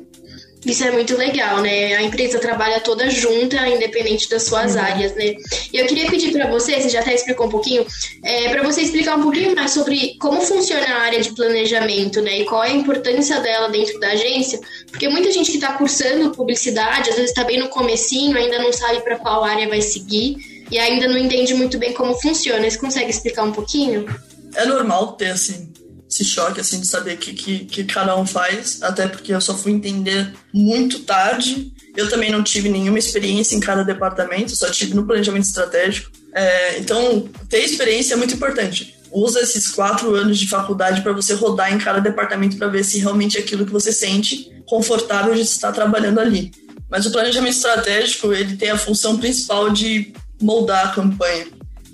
Isso 0.66 0.84
é 0.84 0.90
muito 0.90 1.16
legal, 1.16 1.60
né? 1.60 1.94
A 1.94 2.02
empresa 2.02 2.38
trabalha 2.38 2.80
toda 2.80 3.08
junta, 3.08 3.68
independente 3.68 4.28
das 4.28 4.42
suas 4.42 4.74
uhum. 4.74 4.80
áreas, 4.80 5.14
né? 5.14 5.34
E 5.72 5.78
eu 5.78 5.86
queria 5.86 6.10
pedir 6.10 6.32
para 6.32 6.50
você, 6.50 6.80
você 6.80 6.88
já 6.88 7.00
até 7.00 7.14
explicou 7.14 7.46
um 7.46 7.50
pouquinho, 7.50 7.86
é, 8.24 8.48
para 8.48 8.62
você 8.62 8.82
explicar 8.82 9.16
um 9.16 9.22
pouquinho 9.22 9.54
mais 9.54 9.70
sobre 9.70 10.16
como 10.20 10.40
funciona 10.40 10.84
a 10.86 11.02
área 11.02 11.20
de 11.20 11.32
planejamento, 11.32 12.20
né? 12.20 12.40
E 12.40 12.44
qual 12.44 12.64
é 12.64 12.68
a 12.68 12.74
importância 12.74 13.40
dela 13.40 13.68
dentro 13.68 13.98
da 14.00 14.08
agência, 14.08 14.58
porque 14.90 15.08
muita 15.08 15.30
gente 15.30 15.50
que 15.50 15.58
está 15.58 15.74
cursando 15.74 16.32
publicidade, 16.32 17.10
às 17.10 17.16
vezes 17.16 17.30
está 17.30 17.44
bem 17.44 17.60
no 17.60 17.68
comecinho, 17.68 18.36
ainda 18.36 18.58
não 18.58 18.72
sabe 18.72 19.00
para 19.00 19.16
qual 19.16 19.44
área 19.44 19.68
vai 19.68 19.80
seguir 19.80 20.57
e 20.70 20.78
ainda 20.78 21.08
não 21.08 21.18
entende 21.18 21.54
muito 21.54 21.78
bem 21.78 21.92
como 21.92 22.14
funciona. 22.20 22.68
Você 22.68 22.78
consegue 22.78 23.10
explicar 23.10 23.44
um 23.44 23.52
pouquinho? 23.52 24.06
É 24.54 24.64
normal 24.64 25.12
ter, 25.12 25.30
assim, 25.30 25.72
esse 26.10 26.24
choque 26.24 26.60
assim 26.60 26.80
de 26.80 26.86
saber 26.86 27.14
o 27.14 27.18
que, 27.18 27.32
que, 27.34 27.64
que 27.66 27.84
cada 27.84 28.16
um 28.16 28.26
faz, 28.26 28.82
até 28.82 29.06
porque 29.06 29.32
eu 29.32 29.40
só 29.40 29.56
fui 29.56 29.72
entender 29.72 30.32
muito 30.52 31.00
tarde. 31.00 31.72
Eu 31.96 32.08
também 32.08 32.30
não 32.30 32.42
tive 32.42 32.68
nenhuma 32.68 32.98
experiência 32.98 33.54
em 33.54 33.60
cada 33.60 33.84
departamento, 33.84 34.56
só 34.56 34.70
tive 34.70 34.94
no 34.94 35.06
planejamento 35.06 35.44
estratégico. 35.44 36.10
É, 36.32 36.78
então, 36.78 37.28
ter 37.48 37.58
experiência 37.58 38.14
é 38.14 38.16
muito 38.16 38.34
importante. 38.34 38.94
Usa 39.10 39.40
esses 39.40 39.68
quatro 39.68 40.14
anos 40.14 40.38
de 40.38 40.48
faculdade 40.48 41.02
para 41.02 41.12
você 41.12 41.34
rodar 41.34 41.72
em 41.72 41.78
cada 41.78 41.98
departamento 41.98 42.56
para 42.56 42.68
ver 42.68 42.84
se 42.84 42.98
realmente 42.98 43.36
é 43.36 43.40
aquilo 43.40 43.66
que 43.66 43.72
você 43.72 43.92
sente 43.92 44.50
confortável 44.66 45.34
de 45.34 45.40
estar 45.40 45.72
trabalhando 45.72 46.20
ali. 46.20 46.52
Mas 46.90 47.04
o 47.06 47.12
planejamento 47.12 47.54
estratégico 47.54 48.32
ele 48.32 48.56
tem 48.56 48.70
a 48.70 48.78
função 48.78 49.18
principal 49.18 49.70
de 49.70 50.12
moldar 50.40 50.88
a 50.88 50.92
campanha. 50.92 51.46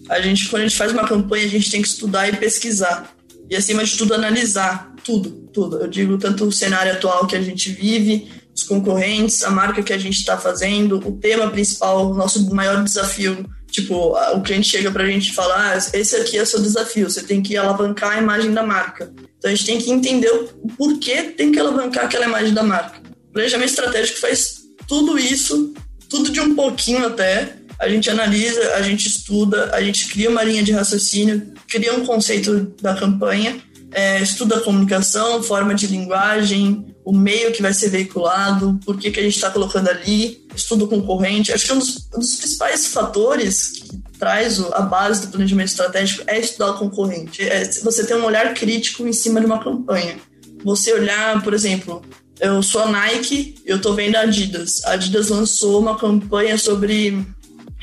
A 0.09 0.21
gente, 0.21 0.49
quando 0.49 0.63
a 0.63 0.67
gente 0.67 0.77
faz 0.77 0.93
uma 0.93 1.07
campanha, 1.07 1.45
a 1.45 1.49
gente 1.49 1.71
tem 1.71 1.81
que 1.81 1.89
estudar 1.89 2.29
e 2.29 2.37
pesquisar 2.37 3.15
e, 3.49 3.57
acima 3.57 3.85
de 3.85 3.97
tudo, 3.97 4.15
analisar 4.15 4.95
tudo, 5.05 5.31
tudo. 5.53 5.79
Eu 5.79 5.89
digo 5.89 6.19
tanto 6.19 6.45
o 6.45 6.53
cenário 6.53 6.93
atual 6.93 7.27
que 7.27 7.37
a 7.37 7.43
gente 7.43 7.71
vive, 7.71 8.29
os 8.55 8.63
concorrentes, 8.63 9.43
a 9.45 9.51
marca 9.51 9.83
que 9.83 9.93
a 9.93 9.99
gente 9.99 10.19
está 10.19 10.39
fazendo, 10.39 10.97
o 10.97 11.13
tema 11.13 11.51
principal, 11.51 12.11
o 12.11 12.15
nosso 12.15 12.55
maior 12.55 12.83
desafio. 12.83 13.45
Tipo, 13.71 14.17
o 14.17 14.41
cliente 14.41 14.69
chega 14.69 14.91
para 14.91 15.03
a 15.03 15.07
gente 15.07 15.31
e 15.31 15.35
fala: 15.35 15.73
ah, 15.73 15.77
esse 15.77 16.17
aqui 16.17 16.39
é 16.39 16.43
o 16.43 16.47
seu 16.47 16.63
desafio, 16.63 17.11
você 17.11 17.23
tem 17.23 17.43
que 17.43 17.57
alavancar 17.57 18.13
a 18.13 18.23
imagem 18.23 18.53
da 18.53 18.63
marca. 18.63 19.13
Então 19.39 19.51
a 19.51 19.55
gente 19.55 19.67
tem 19.67 19.79
que 19.79 19.91
entender 19.91 20.31
o 20.31 20.69
porquê 20.79 21.23
tem 21.23 21.51
que 21.51 21.59
alavancar 21.59 22.05
aquela 22.05 22.27
imagem 22.27 22.55
da 22.55 22.63
marca. 22.63 23.01
O 23.29 23.33
planejamento 23.33 23.71
estratégico 23.71 24.21
faz 24.21 24.63
tudo 24.87 25.19
isso, 25.19 25.75
tudo 26.09 26.31
de 26.31 26.41
um 26.41 26.55
pouquinho 26.55 27.07
até, 27.07 27.57
a 27.79 27.89
gente 27.89 28.09
analisa, 28.11 28.75
a 28.75 28.83
gente 28.83 29.07
estuda, 29.07 29.71
a 29.75 29.83
gente 29.83 30.09
cria 30.09 30.31
uma 30.31 30.43
linha 30.43 30.63
de 30.63 30.73
raciocínio, 30.73 31.53
cria 31.69 31.95
um 31.95 32.05
conceito 32.05 32.73
da 32.81 32.95
campanha, 32.95 33.61
é, 33.93 34.21
estuda 34.21 34.57
a 34.57 34.61
comunicação, 34.61 35.43
forma 35.43 35.75
de 35.75 35.87
linguagem, 35.87 36.95
o 37.05 37.13
meio 37.13 37.53
que 37.53 37.63
vai 37.63 37.73
ser 37.73 37.91
veiculado, 37.91 38.79
por 38.85 38.99
que, 38.99 39.11
que 39.11 39.21
a 39.21 39.23
gente 39.23 39.37
está 39.37 39.51
colocando 39.51 39.89
ali, 39.89 40.45
estudo 40.55 40.89
concorrente. 40.89 41.53
Acho 41.53 41.67
que 41.67 41.73
um 41.73 41.79
dos, 41.79 42.09
um 42.15 42.19
dos 42.19 42.37
principais 42.37 42.87
fatores 42.87 43.69
que 43.69 44.03
traz 44.19 44.59
a 44.73 44.81
base 44.81 45.23
do 45.23 45.29
planejamento 45.29 45.69
estratégico 45.69 46.25
é 46.27 46.41
estudar 46.41 46.73
o 46.73 46.79
concorrente. 46.79 47.43
É 47.43 47.71
você 47.83 48.05
ter 48.05 48.17
um 48.17 48.25
olhar 48.25 48.53
crítico 48.55 49.07
em 49.07 49.13
cima 49.13 49.39
de 49.39 49.47
uma 49.47 49.63
campanha. 49.63 50.17
Você 50.65 50.93
olhar, 50.93 51.43
por 51.43 51.53
exemplo, 51.53 52.03
eu 52.41 52.63
sou 52.63 52.83
a 52.83 52.91
Nike, 52.91 53.55
eu 53.65 53.81
tô 53.81 53.93
vendo 53.93 54.17
a 54.17 54.21
Adidas. 54.21 54.83
A 54.85 54.93
Adidas 54.93 55.29
lançou 55.29 55.79
uma 55.79 55.99
campanha 55.99 56.57
sobre 56.59 57.25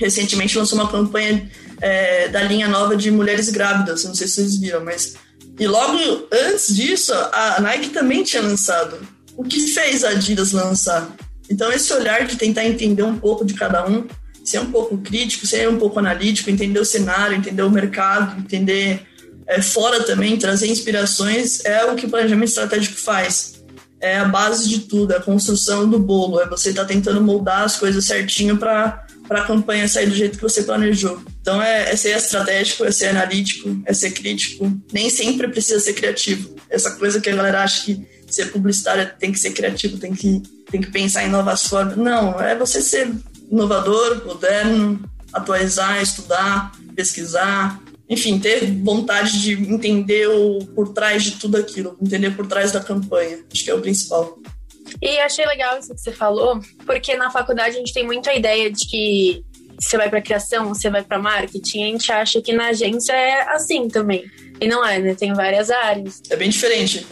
recentemente 0.01 0.57
lançou 0.57 0.79
uma 0.79 0.89
campanha 0.89 1.49
é, 1.79 2.27
da 2.27 2.43
linha 2.43 2.67
nova 2.67 2.95
de 2.95 3.11
mulheres 3.11 3.49
grávidas, 3.49 4.03
não 4.03 4.15
sei 4.15 4.27
se 4.27 4.35
vocês 4.35 4.57
viram, 4.57 4.83
mas. 4.83 5.15
E 5.59 5.67
logo 5.67 6.27
antes 6.31 6.75
disso, 6.75 7.13
a 7.13 7.59
Nike 7.61 7.89
também 7.89 8.23
tinha 8.23 8.41
lançado. 8.41 8.97
O 9.37 9.43
que 9.43 9.67
fez 9.67 10.03
a 10.03 10.09
Adidas 10.09 10.51
lançar? 10.51 11.09
Então, 11.49 11.71
esse 11.71 11.93
olhar 11.93 12.25
de 12.25 12.35
tentar 12.35 12.65
entender 12.65 13.03
um 13.03 13.17
pouco 13.17 13.45
de 13.45 13.53
cada 13.53 13.85
um, 13.87 14.07
ser 14.43 14.59
um 14.59 14.71
pouco 14.71 14.97
crítico, 14.97 15.45
ser 15.45 15.69
um 15.69 15.77
pouco 15.77 15.99
analítico, 15.99 16.49
entender 16.49 16.79
o 16.79 16.85
cenário, 16.85 17.37
entender 17.37 17.61
o 17.61 17.69
mercado, 17.69 18.39
entender 18.39 19.05
é, 19.45 19.61
fora 19.61 20.03
também, 20.03 20.37
trazer 20.37 20.67
inspirações, 20.67 21.63
é 21.65 21.85
o 21.85 21.95
que 21.95 22.05
o 22.05 22.09
planejamento 22.09 22.49
estratégico 22.49 22.95
faz. 22.95 23.61
É 23.99 24.17
a 24.17 24.25
base 24.25 24.67
de 24.67 24.79
tudo, 24.79 25.13
é 25.13 25.17
a 25.17 25.21
construção 25.21 25.87
do 25.87 25.99
bolo, 25.99 26.39
é 26.39 26.47
você 26.47 26.69
estar 26.69 26.83
tá 26.83 26.87
tentando 26.87 27.21
moldar 27.21 27.63
as 27.63 27.75
coisas 27.75 28.05
certinho 28.05 28.57
para 28.57 29.05
para 29.31 29.43
a 29.43 29.45
campanha 29.45 29.87
sair 29.87 30.07
do 30.07 30.13
jeito 30.13 30.35
que 30.35 30.43
você 30.43 30.61
planejou. 30.61 31.21
Então 31.41 31.63
é, 31.63 31.89
é, 31.89 31.95
ser 31.95 32.17
estratégico, 32.17 32.83
é 32.83 32.91
ser 32.91 33.07
analítico, 33.07 33.81
é 33.85 33.93
ser 33.93 34.11
crítico. 34.11 34.69
Nem 34.91 35.09
sempre 35.09 35.47
precisa 35.47 35.79
ser 35.79 35.93
criativo. 35.93 36.53
Essa 36.69 36.91
coisa 36.97 37.21
que 37.21 37.29
a 37.29 37.35
galera 37.37 37.63
acha 37.63 37.85
que 37.85 38.05
ser 38.27 38.51
publicitário 38.51 39.09
tem 39.17 39.31
que 39.31 39.39
ser 39.39 39.51
criativo, 39.51 39.97
tem 39.97 40.13
que, 40.13 40.43
tem 40.69 40.81
que 40.81 40.91
pensar 40.91 41.23
em 41.23 41.29
novas 41.29 41.65
formas. 41.65 41.95
Não, 41.95 42.41
é 42.41 42.57
você 42.57 42.81
ser 42.81 43.09
inovador, 43.49 44.21
moderno, 44.25 44.99
atualizar, 45.31 46.01
estudar, 46.01 46.73
pesquisar, 46.93 47.81
enfim, 48.09 48.37
ter 48.37 48.69
vontade 48.83 49.41
de 49.41 49.53
entender 49.53 50.27
o 50.27 50.65
por 50.75 50.89
trás 50.89 51.23
de 51.23 51.31
tudo 51.31 51.55
aquilo, 51.55 51.95
entender 52.01 52.31
por 52.31 52.47
trás 52.47 52.73
da 52.73 52.81
campanha. 52.81 53.39
Acho 53.49 53.63
que 53.63 53.71
é 53.71 53.73
o 53.73 53.79
principal. 53.79 54.37
E 55.01 55.19
achei 55.19 55.45
legal 55.45 55.79
isso 55.79 55.93
que 55.93 56.01
você 56.01 56.11
falou, 56.11 56.59
porque 56.85 57.15
na 57.15 57.31
faculdade 57.31 57.75
a 57.75 57.79
gente 57.79 57.93
tem 57.93 58.05
muita 58.05 58.33
ideia 58.33 58.71
de 58.71 58.85
que 58.85 59.43
você 59.79 59.97
vai 59.97 60.09
para 60.09 60.21
criação, 60.21 60.69
você 60.69 60.89
vai 60.89 61.03
para 61.03 61.17
marketing, 61.17 61.83
a 61.83 61.87
gente 61.87 62.11
acha 62.11 62.41
que 62.41 62.53
na 62.53 62.67
agência 62.67 63.13
é 63.13 63.51
assim 63.53 63.87
também. 63.87 64.29
E 64.59 64.67
não 64.67 64.85
é, 64.85 64.99
né? 64.99 65.15
Tem 65.15 65.33
várias 65.33 65.71
áreas. 65.71 66.21
É 66.29 66.35
bem 66.35 66.49
diferente. 66.49 67.07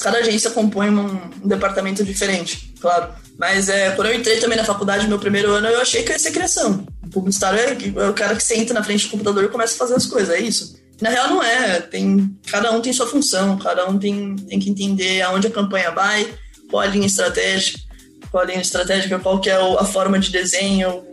Cada 0.00 0.18
agência 0.18 0.50
compõe 0.50 0.88
um, 0.88 1.30
departamento 1.44 2.02
diferente, 2.02 2.72
claro. 2.80 3.12
Mas 3.38 3.68
é, 3.68 3.90
quando 3.90 4.08
eu 4.08 4.14
entrei 4.14 4.38
também 4.38 4.56
na 4.56 4.64
faculdade, 4.64 5.06
meu 5.06 5.18
primeiro 5.18 5.52
ano, 5.52 5.68
eu 5.68 5.78
achei 5.78 6.02
que 6.02 6.10
ia 6.10 6.18
ser 6.18 6.30
criação. 6.30 6.86
O 7.04 7.10
publicitário 7.10 7.58
é, 7.58 8.02
é 8.02 8.08
o 8.08 8.14
cara 8.14 8.34
que 8.34 8.42
senta 8.42 8.72
na 8.72 8.82
frente 8.82 9.04
do 9.04 9.10
computador 9.10 9.44
e 9.44 9.48
começa 9.48 9.74
a 9.74 9.78
fazer 9.78 9.94
as 9.94 10.06
coisas, 10.06 10.34
é 10.34 10.40
isso. 10.40 10.80
Na 11.02 11.10
real, 11.10 11.28
não 11.28 11.42
é. 11.42 11.82
Tem, 11.82 12.34
cada 12.46 12.72
um 12.72 12.80
tem 12.80 12.94
sua 12.94 13.06
função, 13.06 13.58
cada 13.58 13.86
um 13.86 13.98
tem, 13.98 14.34
tem 14.36 14.58
que 14.58 14.70
entender 14.70 15.20
aonde 15.20 15.48
a 15.48 15.50
campanha 15.50 15.90
vai, 15.90 16.26
qual 16.70 16.82
a 16.82 16.86
linha 16.86 17.06
estratégica, 17.06 17.78
qual 18.30 18.42
a 18.42 18.46
linha 18.46 18.60
estratégica, 18.60 19.18
qual 19.18 19.40
que 19.40 19.50
é 19.50 19.54
a 19.54 19.84
forma 19.84 20.18
de 20.18 20.30
desenho, 20.30 21.04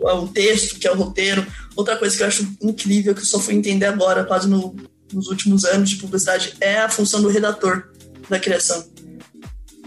o, 0.00 0.08
o 0.08 0.28
texto, 0.28 0.78
que 0.78 0.86
é 0.86 0.92
o 0.92 0.96
roteiro. 0.96 1.46
Outra 1.74 1.96
coisa 1.96 2.16
que 2.16 2.22
eu 2.22 2.26
acho 2.26 2.46
incrível, 2.62 3.14
que 3.14 3.20
eu 3.20 3.26
só 3.26 3.38
fui 3.38 3.54
entender 3.54 3.86
agora, 3.86 4.24
quase 4.24 4.48
no, 4.48 4.74
nos 5.12 5.28
últimos 5.28 5.64
anos 5.64 5.90
de 5.90 5.96
publicidade, 5.96 6.54
é 6.60 6.78
a 6.78 6.88
função 6.88 7.20
do 7.22 7.28
redator 7.28 7.88
da 8.28 8.38
criação. 8.38 8.84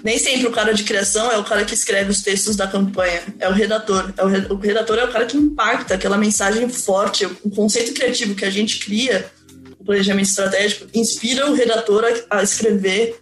Nem 0.04 0.18
sempre 0.18 0.48
o 0.48 0.52
cara 0.52 0.74
de 0.74 0.84
criação 0.84 1.30
é 1.32 1.38
o 1.38 1.44
cara 1.44 1.66
que 1.66 1.74
escreve 1.74 2.10
os 2.10 2.22
textos 2.22 2.56
da 2.56 2.68
campanha, 2.68 3.22
é 3.40 3.50
o 3.50 3.52
redator. 3.52 4.14
É 4.18 4.24
o, 4.24 4.56
redator 4.56 4.98
é 4.98 5.04
o 5.04 5.12
cara 5.12 5.26
que 5.26 5.36
impacta 5.36 5.96
aquela 5.96 6.18
mensagem 6.18 6.70
forte, 6.70 7.26
o 7.26 7.50
conceito 7.50 7.94
criativo 7.94 8.34
que 8.34 8.46
a 8.46 8.50
gente 8.50 8.80
cria, 8.80 9.30
o 9.78 9.84
planejamento 9.84 10.28
estratégico, 10.28 10.88
inspira 10.94 11.50
o 11.50 11.54
redator 11.54 12.06
a 12.30 12.42
escrever 12.42 13.20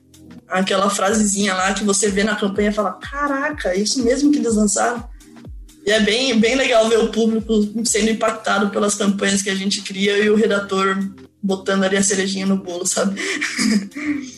aquela 0.47 0.89
frasezinha 0.89 1.53
lá 1.53 1.73
que 1.73 1.83
você 1.83 2.09
vê 2.09 2.23
na 2.23 2.35
campanha 2.35 2.69
e 2.69 2.73
fala: 2.73 2.93
Caraca, 2.93 3.69
é 3.69 3.77
isso 3.77 4.03
mesmo 4.03 4.31
que 4.31 4.37
eles 4.37 4.55
lançaram. 4.55 5.03
E 5.85 5.91
é 5.91 6.01
bem, 6.01 6.37
bem 6.37 6.55
legal 6.55 6.89
ver 6.89 6.99
o 6.99 7.11
público 7.11 7.53
sendo 7.85 8.09
impactado 8.09 8.69
pelas 8.69 8.95
campanhas 8.95 9.41
que 9.41 9.49
a 9.49 9.55
gente 9.55 9.81
cria 9.81 10.17
e 10.17 10.29
o 10.29 10.35
redator 10.35 10.97
botando 11.41 11.85
ali 11.85 11.95
a 11.95 12.03
cerejinha 12.03 12.45
no 12.45 12.57
bolo, 12.57 12.85
sabe? 12.85 13.19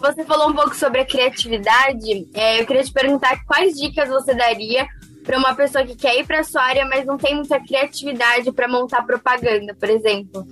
Você 0.00 0.24
falou 0.24 0.50
um 0.50 0.54
pouco 0.54 0.76
sobre 0.76 1.00
a 1.00 1.04
criatividade. 1.04 2.28
É, 2.32 2.60
eu 2.60 2.66
queria 2.66 2.84
te 2.84 2.92
perguntar 2.92 3.44
quais 3.44 3.74
dicas 3.74 4.08
você 4.08 4.34
daria 4.34 4.86
para 5.24 5.38
uma 5.38 5.54
pessoa 5.54 5.84
que 5.84 5.96
quer 5.96 6.20
ir 6.20 6.26
para 6.26 6.44
sua 6.44 6.62
área, 6.62 6.86
mas 6.86 7.04
não 7.04 7.16
tem 7.16 7.34
muita 7.34 7.58
criatividade 7.58 8.52
para 8.52 8.68
montar 8.68 9.02
propaganda, 9.02 9.74
por 9.74 9.88
exemplo. 9.88 10.46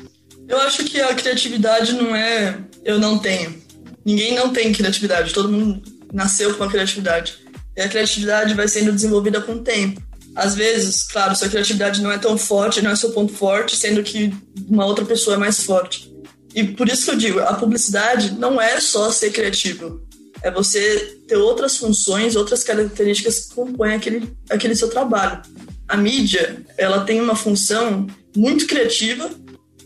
Eu 0.49 0.59
acho 0.63 0.85
que 0.85 1.01
a 1.01 1.15
criatividade 1.15 1.93
não 1.93 2.17
é 2.17 2.59
eu 2.85 2.99
não 2.99 3.19
tenho. 3.19 3.63
Ninguém 4.05 4.35
não 4.35 4.53
tem 4.53 4.73
criatividade, 4.73 5.33
todo 5.33 5.49
mundo 5.49 5.83
nasceu 6.13 6.55
com 6.55 6.65
a 6.65 6.71
criatividade. 6.71 7.39
E 7.77 7.81
a 7.81 7.89
criatividade 7.89 8.55
vai 8.55 8.69
sendo 8.69 8.93
desenvolvida 8.93 9.41
com 9.41 9.53
o 9.53 9.63
tempo. 9.63 10.03
Às 10.35 10.55
vezes, 10.55 11.05
claro, 11.05 11.35
sua 11.37 11.49
criatividade 11.49 12.03
não 12.03 12.11
é 12.11 12.19
tão 12.19 12.37
forte, 12.37 12.83
não 12.83 12.91
é 12.91 12.97
seu 12.97 13.11
ponto 13.11 13.33
forte, 13.33 13.77
sendo 13.77 14.03
que 14.03 14.33
uma 14.69 14.85
outra 14.85 15.05
pessoa 15.05 15.37
é 15.37 15.39
mais 15.39 15.63
forte. 15.63 16.13
E 16.55 16.65
por 16.65 16.89
isso 16.89 17.05
que 17.05 17.11
eu 17.11 17.17
digo, 17.17 17.41
a 17.41 17.55
publicidade 17.55 18.33
não 18.33 18.61
é 18.61 18.81
só 18.81 19.11
ser 19.11 19.31
criativo. 19.31 20.03
É 20.43 20.51
você 20.51 21.19
ter 21.27 21.37
outras 21.37 21.77
funções, 21.77 22.37
outras 22.37 22.63
características 22.63 23.41
que 23.41 23.55
compõem 23.55 23.95
aquele, 23.95 24.37
aquele 24.51 24.77
seu 24.77 24.89
trabalho. 24.89 25.41
A 25.89 25.97
mídia, 25.97 26.65
ela 26.77 27.05
tem 27.05 27.21
uma 27.21 27.35
função 27.35 28.07
muito 28.37 28.67
criativa, 28.67 29.31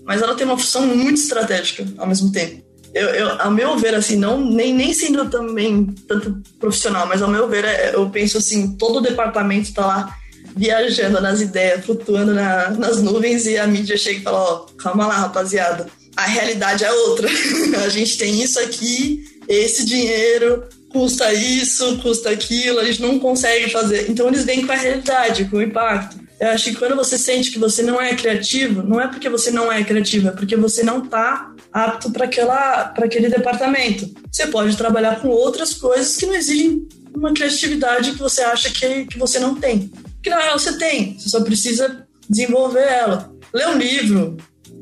mas 0.05 0.21
ela 0.21 0.35
tem 0.35 0.47
uma 0.47 0.59
função 0.59 0.87
muito 0.87 1.21
estratégica 1.21 1.87
ao 1.97 2.07
mesmo 2.07 2.33
tempo. 2.33 2.68
Eu, 2.95 3.09
eu, 3.09 3.41
ao 3.41 3.51
meu 3.51 3.77
ver, 3.77 3.95
assim, 3.95 4.17
não 4.17 4.41
nem, 4.41 4.73
nem 4.73 4.93
sendo 4.93 5.29
também 5.29 5.87
tanto 6.07 6.43
profissional, 6.59 7.07
mas 7.07 7.21
ao 7.21 7.31
meu 7.31 7.49
ver, 7.49 7.65
é, 7.65 7.95
eu 7.95 8.09
penso 8.11 8.39
assim, 8.39 8.77
todo 8.77 8.99
o 8.99 9.03
departamento 9.03 9.69
está 9.69 9.87
lá 9.87 10.17
viajando 10.57 11.21
nas 11.21 11.41
ideias, 11.41 11.85
flutuando 11.85 12.35
na, 12.35 12.71
nas 12.71 13.03
nuvens 13.03 13.47
e 13.47 13.57
a 13.57 13.67
mídia 13.67 13.97
chega 13.97 14.19
e 14.19 14.23
fala, 14.23 14.39
ó, 14.39 14.57
calma 14.77 15.07
lá, 15.07 15.15
rapaziada, 15.15 15.87
a 16.17 16.25
realidade 16.25 16.85
é 16.85 16.91
outra. 16.91 17.29
a 17.85 17.89
gente 17.89 18.19
tem 18.19 18.43
isso 18.43 18.59
aqui, 18.59 19.25
esse 19.49 19.85
dinheiro 19.85 20.65
custa 20.91 21.33
isso, 21.33 21.99
custa 21.99 22.31
aquilo, 22.31 22.81
a 22.81 22.85
gente 22.85 23.03
não 23.03 23.19
consegue 23.19 23.71
fazer. 23.71 24.11
Então 24.11 24.29
eles 24.29 24.45
vêm 24.45 24.67
com 24.67 24.73
a 24.73 24.77
realidade, 24.77 25.45
com 25.45 25.59
o 25.59 25.63
impacto. 25.63 26.28
Eu 26.41 26.49
acho 26.51 26.71
que 26.71 26.77
quando 26.77 26.95
você 26.95 27.19
sente 27.19 27.51
que 27.51 27.59
você 27.59 27.83
não 27.83 28.01
é 28.01 28.15
criativo, 28.15 28.83
não 28.83 29.01
é 29.01 29.09
porque 29.09 29.29
você 29.29 29.51
não 29.51 29.71
é 29.73 29.83
criativo, 29.83 30.29
é 30.29 30.31
porque 30.31 30.57
você 30.57 30.83
não 30.85 31.03
está 31.05 31.53
apto 31.73 32.13
para 32.13 32.27
aquele 32.27 33.29
departamento. 33.29 34.09
Você 34.31 34.47
pode 34.47 34.77
trabalhar 34.77 35.21
com 35.21 35.29
outras 35.29 35.75
coisas 35.75 36.17
que 36.17 36.27
não 36.27 36.35
exigem 36.35 36.87
uma 37.15 37.33
criatividade 37.33 38.13
que 38.13 38.19
você 38.19 38.43
acha 38.43 38.71
que, 38.71 39.07
que 39.07 39.19
você 39.19 39.41
não 39.41 39.57
tem. 39.57 39.91
Que 40.23 40.31
na 40.31 40.39
real 40.39 40.59
você 40.59 40.79
tem, 40.79 41.19
você 41.19 41.29
só 41.29 41.41
precisa 41.43 42.07
desenvolver 42.29 42.87
ela. 42.87 43.33
Ler 43.53 43.69
um 43.69 43.79
livro, 43.79 44.37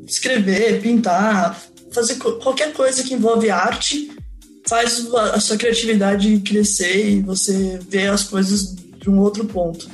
escrever, 0.05 0.81
pintar, 0.81 1.59
fazer 1.91 2.15
qualquer 2.15 2.73
coisa 2.73 3.03
que 3.03 3.13
envolve 3.13 3.49
arte 3.49 4.11
faz 4.67 5.07
a 5.13 5.39
sua 5.39 5.57
criatividade 5.57 6.39
crescer 6.39 7.09
e 7.09 7.21
você 7.21 7.79
ver 7.89 8.09
as 8.09 8.23
coisas 8.23 8.75
de 8.75 9.09
um 9.09 9.19
outro 9.19 9.45
ponto. 9.45 9.89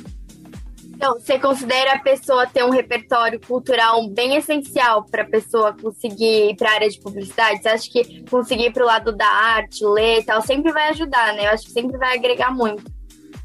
Então, 0.94 1.18
você 1.18 1.38
considera 1.38 1.94
a 1.94 1.98
pessoa 1.98 2.46
ter 2.46 2.64
um 2.64 2.70
repertório 2.70 3.40
cultural 3.40 4.08
bem 4.08 4.36
essencial 4.36 5.04
para 5.04 5.22
a 5.22 5.26
pessoa 5.26 5.76
conseguir 5.80 6.50
ir 6.50 6.56
para 6.56 6.70
a 6.70 6.74
área 6.74 6.88
de 6.88 7.00
publicidade? 7.00 7.62
Você 7.62 7.68
acha 7.68 7.90
que 7.90 8.22
conseguir 8.30 8.66
ir 8.66 8.72
para 8.72 8.84
o 8.84 8.86
lado 8.86 9.12
da 9.12 9.26
arte, 9.26 9.84
ler 9.84 10.20
e 10.20 10.24
tal, 10.24 10.40
sempre 10.40 10.72
vai 10.72 10.88
ajudar, 10.90 11.34
né? 11.34 11.46
Eu 11.46 11.50
acho 11.50 11.66
que 11.66 11.72
sempre 11.72 11.98
vai 11.98 12.16
agregar 12.16 12.50
muito. 12.50 12.84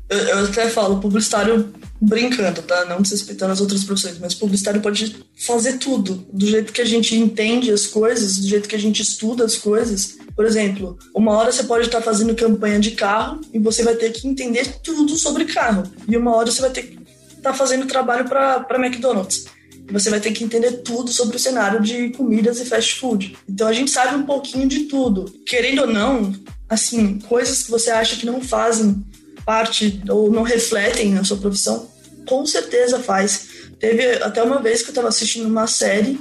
Eu, 0.10 0.18
eu 0.18 0.46
até 0.46 0.70
falo, 0.70 1.00
publicitário 1.00 1.72
brincando, 2.02 2.62
tá? 2.62 2.86
Não 2.86 3.02
desrespeitando 3.02 3.52
as 3.52 3.62
outras 3.62 3.84
profissões, 3.84 4.18
mas 4.20 4.34
publicitário 4.34 4.82
pode 4.82 5.24
fazer 5.38 5.78
tudo, 5.78 6.26
do 6.32 6.46
jeito 6.46 6.72
que 6.72 6.82
a 6.82 6.86
gente 6.86 7.16
entende 7.16 7.72
as 7.72 7.86
coisas, 7.86 8.38
do 8.38 8.48
jeito 8.48 8.70
que 8.70 8.76
a 8.76 8.80
gente 8.80 9.02
estuda 9.02 9.44
as 9.44 9.58
coisas. 9.58 10.18
Por 10.36 10.46
exemplo, 10.46 10.98
uma 11.14 11.34
hora 11.34 11.52
você 11.52 11.64
pode 11.64 11.86
estar 11.86 12.02
fazendo 12.02 12.34
campanha 12.36 12.80
de 12.80 12.92
carro 12.92 13.42
e 13.54 13.60
você 13.60 13.84
vai 13.84 13.96
ter 13.96 14.12
que 14.12 14.28
entender 14.28 14.80
tudo 14.82 15.18
sobre 15.18 15.46
carro. 15.46 15.84
E 16.08 16.16
uma 16.16 16.36
hora 16.36 16.50
você 16.50 16.62
vai 16.62 16.72
ter 16.72 16.84
que 16.84 16.99
estar 17.40 17.54
fazendo 17.54 17.88
trabalho 17.88 18.26
para 18.26 18.66
McDonald's. 18.76 19.46
Você 19.92 20.10
vai 20.10 20.20
ter 20.20 20.32
que 20.32 20.44
entender 20.44 20.84
tudo 20.84 21.12
sobre 21.12 21.36
o 21.36 21.40
cenário 21.40 21.82
de 21.82 22.10
comidas 22.12 22.60
e 22.60 22.66
fast 22.66 23.00
food. 23.00 23.36
Então 23.48 23.68
a 23.68 23.74
gente 23.74 23.90
sabe 23.90 24.16
um 24.16 24.24
pouquinho 24.24 24.68
de 24.68 24.82
tudo. 24.82 25.26
Querendo 25.46 25.82
ou 25.82 25.88
não, 25.88 26.34
assim, 26.70 27.18
coisas 27.20 27.64
que 27.64 27.72
você 27.72 27.90
acha 27.90 28.16
que 28.16 28.26
não 28.26 28.40
fazem 28.40 29.04
parte 29.44 30.02
ou 30.08 30.32
não 30.32 30.44
refletem 30.44 31.12
na 31.12 31.24
sua 31.24 31.38
profissão, 31.38 31.90
com 32.28 32.46
certeza 32.46 33.00
faz. 33.00 33.48
Teve 33.80 34.22
até 34.22 34.44
uma 34.44 34.62
vez 34.62 34.82
que 34.82 34.90
eu 34.90 34.92
estava 34.92 35.08
assistindo 35.08 35.48
uma 35.48 35.66
série 35.66 36.20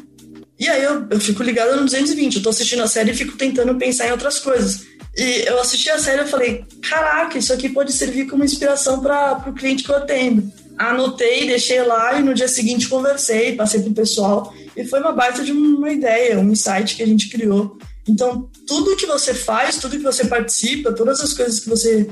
e 0.59 0.69
aí 0.69 0.83
eu, 0.83 1.07
eu 1.09 1.21
fico 1.21 1.43
ligada 1.43 1.77
no 1.77 1.85
220. 1.85 2.37
Eu 2.37 2.43
tô 2.43 2.49
assistindo 2.51 2.83
a 2.83 2.89
série 2.89 3.13
e 3.13 3.15
fico 3.15 3.37
tentando 3.37 3.75
pensar 3.77 4.09
em 4.09 4.13
outras 4.13 4.41
coisas. 4.41 4.87
E 5.17 5.45
eu 5.47 5.61
assisti 5.61 5.89
a 5.89 5.99
série 5.99 6.23
e 6.23 6.27
falei: 6.27 6.65
caraca, 6.83 7.39
isso 7.39 7.53
aqui 7.53 7.69
pode 7.69 7.93
servir 7.93 8.27
como 8.27 8.45
inspiração 8.45 9.01
para 9.01 9.45
o 9.47 9.53
cliente 9.53 9.85
que 9.85 9.91
eu 9.91 9.97
atendo. 9.97 10.51
Anotei, 10.79 11.47
deixei 11.47 11.83
lá 11.83 12.19
e 12.19 12.23
no 12.23 12.33
dia 12.33 12.47
seguinte 12.47 12.89
conversei, 12.89 13.57
passei 13.57 13.81
pro 13.81 13.93
pessoal. 13.93 14.55
E 14.77 14.85
foi 14.85 15.01
uma 15.01 15.13
baita 15.13 15.43
de 15.43 15.53
uma 15.53 15.91
ideia, 15.91 16.39
um 16.39 16.53
insight 16.53 16.95
que 16.95 17.03
a 17.03 17.07
gente 17.07 17.29
criou. 17.29 17.77
Então, 18.09 18.49
tudo 18.67 18.97
que 18.97 19.07
você 19.07 19.35
faz, 19.35 19.77
tudo 19.77 19.97
que 19.99 20.05
você 20.05 20.25
participa, 20.25 20.93
todas 20.93 21.21
as 21.21 21.35
coisas 21.35 21.61
que 21.61 21.69
você 21.69 22.09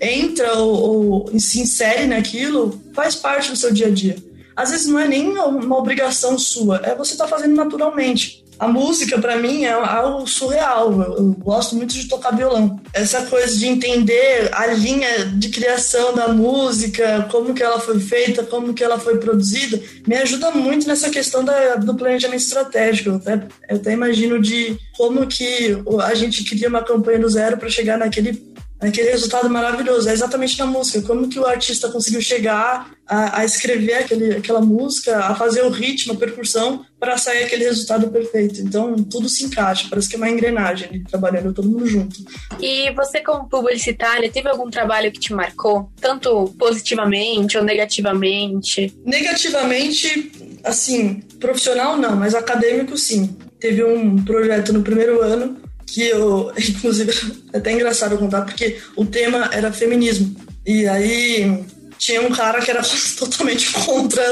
entra 0.00 0.54
ou, 0.54 1.28
ou 1.30 1.40
se 1.40 1.60
insere 1.60 2.06
naquilo 2.06 2.80
faz 2.92 3.14
parte 3.14 3.50
do 3.50 3.56
seu 3.56 3.72
dia 3.72 3.86
a 3.86 3.90
dia. 3.90 4.16
Às 4.54 4.70
vezes 4.70 4.86
não 4.86 4.98
é 4.98 5.06
nem 5.06 5.28
uma 5.28 5.78
obrigação 5.78 6.36
sua, 6.36 6.78
é 6.82 6.94
você 6.94 7.16
tá 7.16 7.28
fazendo 7.28 7.54
naturalmente. 7.54 8.44
A 8.58 8.66
música, 8.66 9.18
para 9.18 9.36
mim, 9.36 9.64
é 9.64 9.72
algo 9.72 10.26
surreal. 10.26 11.00
Eu, 11.02 11.36
gosto 11.38 11.76
muito 11.76 11.94
de 11.94 12.08
tocar 12.08 12.34
violão. 12.36 12.80
Essa 12.92 13.22
coisa 13.22 13.56
de 13.56 13.66
entender 13.66 14.50
a 14.52 14.66
linha 14.66 15.26
de 15.26 15.48
criação 15.48 16.14
da 16.14 16.28
música, 16.28 17.28
como 17.30 17.54
que 17.54 17.62
ela 17.62 17.78
foi 17.78 18.00
feita, 18.00 18.42
como 18.42 18.74
que 18.74 18.82
ela 18.82 18.98
foi 18.98 19.18
produzida, 19.18 19.80
me 20.06 20.16
ajuda 20.16 20.50
muito 20.50 20.88
nessa 20.88 21.08
questão 21.10 21.44
da, 21.44 21.76
do 21.76 21.94
planejamento 21.94 22.40
estratégico. 22.40 23.10
Eu 23.10 23.16
até, 23.16 23.46
eu 23.68 23.76
até 23.76 23.92
imagino 23.92 24.40
de 24.40 24.76
como 24.96 25.26
que 25.26 25.76
a 26.02 26.14
gente 26.14 26.42
cria 26.44 26.68
uma 26.68 26.82
campanha 26.82 27.20
do 27.20 27.28
zero 27.28 27.56
para 27.56 27.70
chegar 27.70 27.96
naquele 27.96 28.32
aquele 28.80 29.10
resultado 29.10 29.50
maravilhoso. 29.50 30.08
É 30.08 30.12
exatamente 30.12 30.58
na 30.58 30.66
música. 30.66 31.02
Como 31.02 31.28
que 31.28 31.38
o 31.38 31.46
artista 31.46 31.88
conseguiu 31.88 32.20
chegar 32.20 32.90
a, 33.06 33.40
a 33.40 33.44
escrever 33.44 33.94
aquele, 33.94 34.36
aquela 34.36 34.60
música, 34.60 35.18
a 35.18 35.34
fazer 35.34 35.62
o 35.62 35.70
ritmo, 35.70 36.12
a 36.12 36.16
percussão, 36.16 36.84
para 37.00 37.16
sair 37.16 37.44
aquele 37.44 37.64
resultado 37.64 38.08
perfeito. 38.10 38.60
Então, 38.60 38.94
tudo 39.04 39.28
se 39.28 39.44
encaixa. 39.44 39.86
Parece 39.88 40.08
que 40.08 40.16
é 40.16 40.18
uma 40.18 40.30
engrenagem 40.30 40.88
ali, 40.88 41.04
trabalhando 41.04 41.54
todo 41.54 41.68
mundo 41.68 41.86
junto. 41.86 42.16
E 42.60 42.92
você, 42.92 43.20
como 43.20 43.48
publicitária, 43.48 44.30
teve 44.30 44.48
algum 44.48 44.70
trabalho 44.70 45.10
que 45.10 45.20
te 45.20 45.32
marcou? 45.32 45.90
Tanto 46.00 46.54
positivamente 46.58 47.56
ou 47.56 47.64
negativamente? 47.64 48.94
Negativamente, 49.04 50.60
assim, 50.64 51.20
profissional 51.40 51.96
não, 51.96 52.16
mas 52.16 52.34
acadêmico 52.34 52.96
sim. 52.96 53.36
Teve 53.58 53.82
um 53.84 54.22
projeto 54.24 54.72
no 54.72 54.82
primeiro 54.82 55.20
ano 55.20 55.67
que 55.92 56.02
eu, 56.02 56.52
inclusive, 56.56 57.10
é 57.52 57.58
até 57.58 57.72
engraçado 57.72 58.18
contar, 58.18 58.42
porque 58.42 58.78
o 58.94 59.04
tema 59.04 59.50
era 59.52 59.72
feminismo. 59.72 60.36
E 60.66 60.86
aí 60.86 61.64
tinha 61.98 62.22
um 62.22 62.30
cara 62.30 62.60
que 62.60 62.70
era 62.70 62.82
totalmente 63.18 63.72
contra 63.72 64.22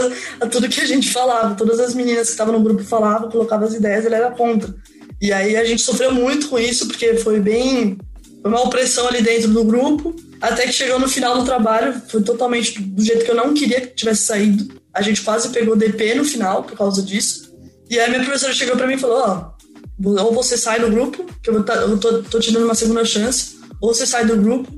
tudo 0.50 0.68
que 0.68 0.80
a 0.80 0.86
gente 0.86 1.10
falava. 1.10 1.54
Todas 1.54 1.80
as 1.80 1.94
meninas 1.94 2.26
que 2.26 2.32
estavam 2.32 2.52
no 2.52 2.62
grupo 2.62 2.84
falavam, 2.84 3.30
colocavam 3.30 3.66
as 3.66 3.74
ideias, 3.74 4.04
ele 4.04 4.14
era 4.14 4.30
contra. 4.30 4.74
E 5.20 5.32
aí 5.32 5.56
a 5.56 5.64
gente 5.64 5.82
sofreu 5.82 6.12
muito 6.12 6.48
com 6.48 6.58
isso, 6.58 6.86
porque 6.86 7.16
foi 7.16 7.40
bem. 7.40 7.96
Foi 8.42 8.50
uma 8.50 8.62
opressão 8.62 9.08
ali 9.08 9.22
dentro 9.22 9.48
do 9.48 9.64
grupo. 9.64 10.14
Até 10.40 10.66
que 10.66 10.72
chegou 10.72 11.00
no 11.00 11.08
final 11.08 11.38
do 11.38 11.44
trabalho, 11.44 12.00
foi 12.08 12.22
totalmente 12.22 12.80
do 12.80 13.02
jeito 13.02 13.24
que 13.24 13.30
eu 13.30 13.34
não 13.34 13.54
queria 13.54 13.80
que 13.80 13.94
tivesse 13.94 14.24
saído. 14.26 14.80
A 14.92 15.00
gente 15.00 15.22
quase 15.22 15.48
pegou 15.48 15.74
DP 15.74 16.14
no 16.14 16.24
final 16.24 16.62
por 16.62 16.76
causa 16.76 17.02
disso. 17.02 17.56
E 17.88 17.98
aí 17.98 18.10
minha 18.10 18.22
professora 18.22 18.52
chegou 18.52 18.76
para 18.76 18.86
mim 18.86 18.94
e 18.94 18.98
falou: 18.98 19.22
Ó, 19.26 19.55
ou 20.02 20.32
você 20.32 20.56
sai 20.56 20.80
do 20.80 20.90
grupo, 20.90 21.24
que 21.42 21.50
eu, 21.50 21.62
tá, 21.64 21.74
eu 21.74 21.98
tô, 21.98 22.22
tô 22.22 22.38
te 22.38 22.52
dando 22.52 22.64
uma 22.64 22.74
segunda 22.74 23.04
chance, 23.04 23.58
ou 23.80 23.94
você 23.94 24.06
sai 24.06 24.26
do 24.26 24.36
grupo, 24.36 24.70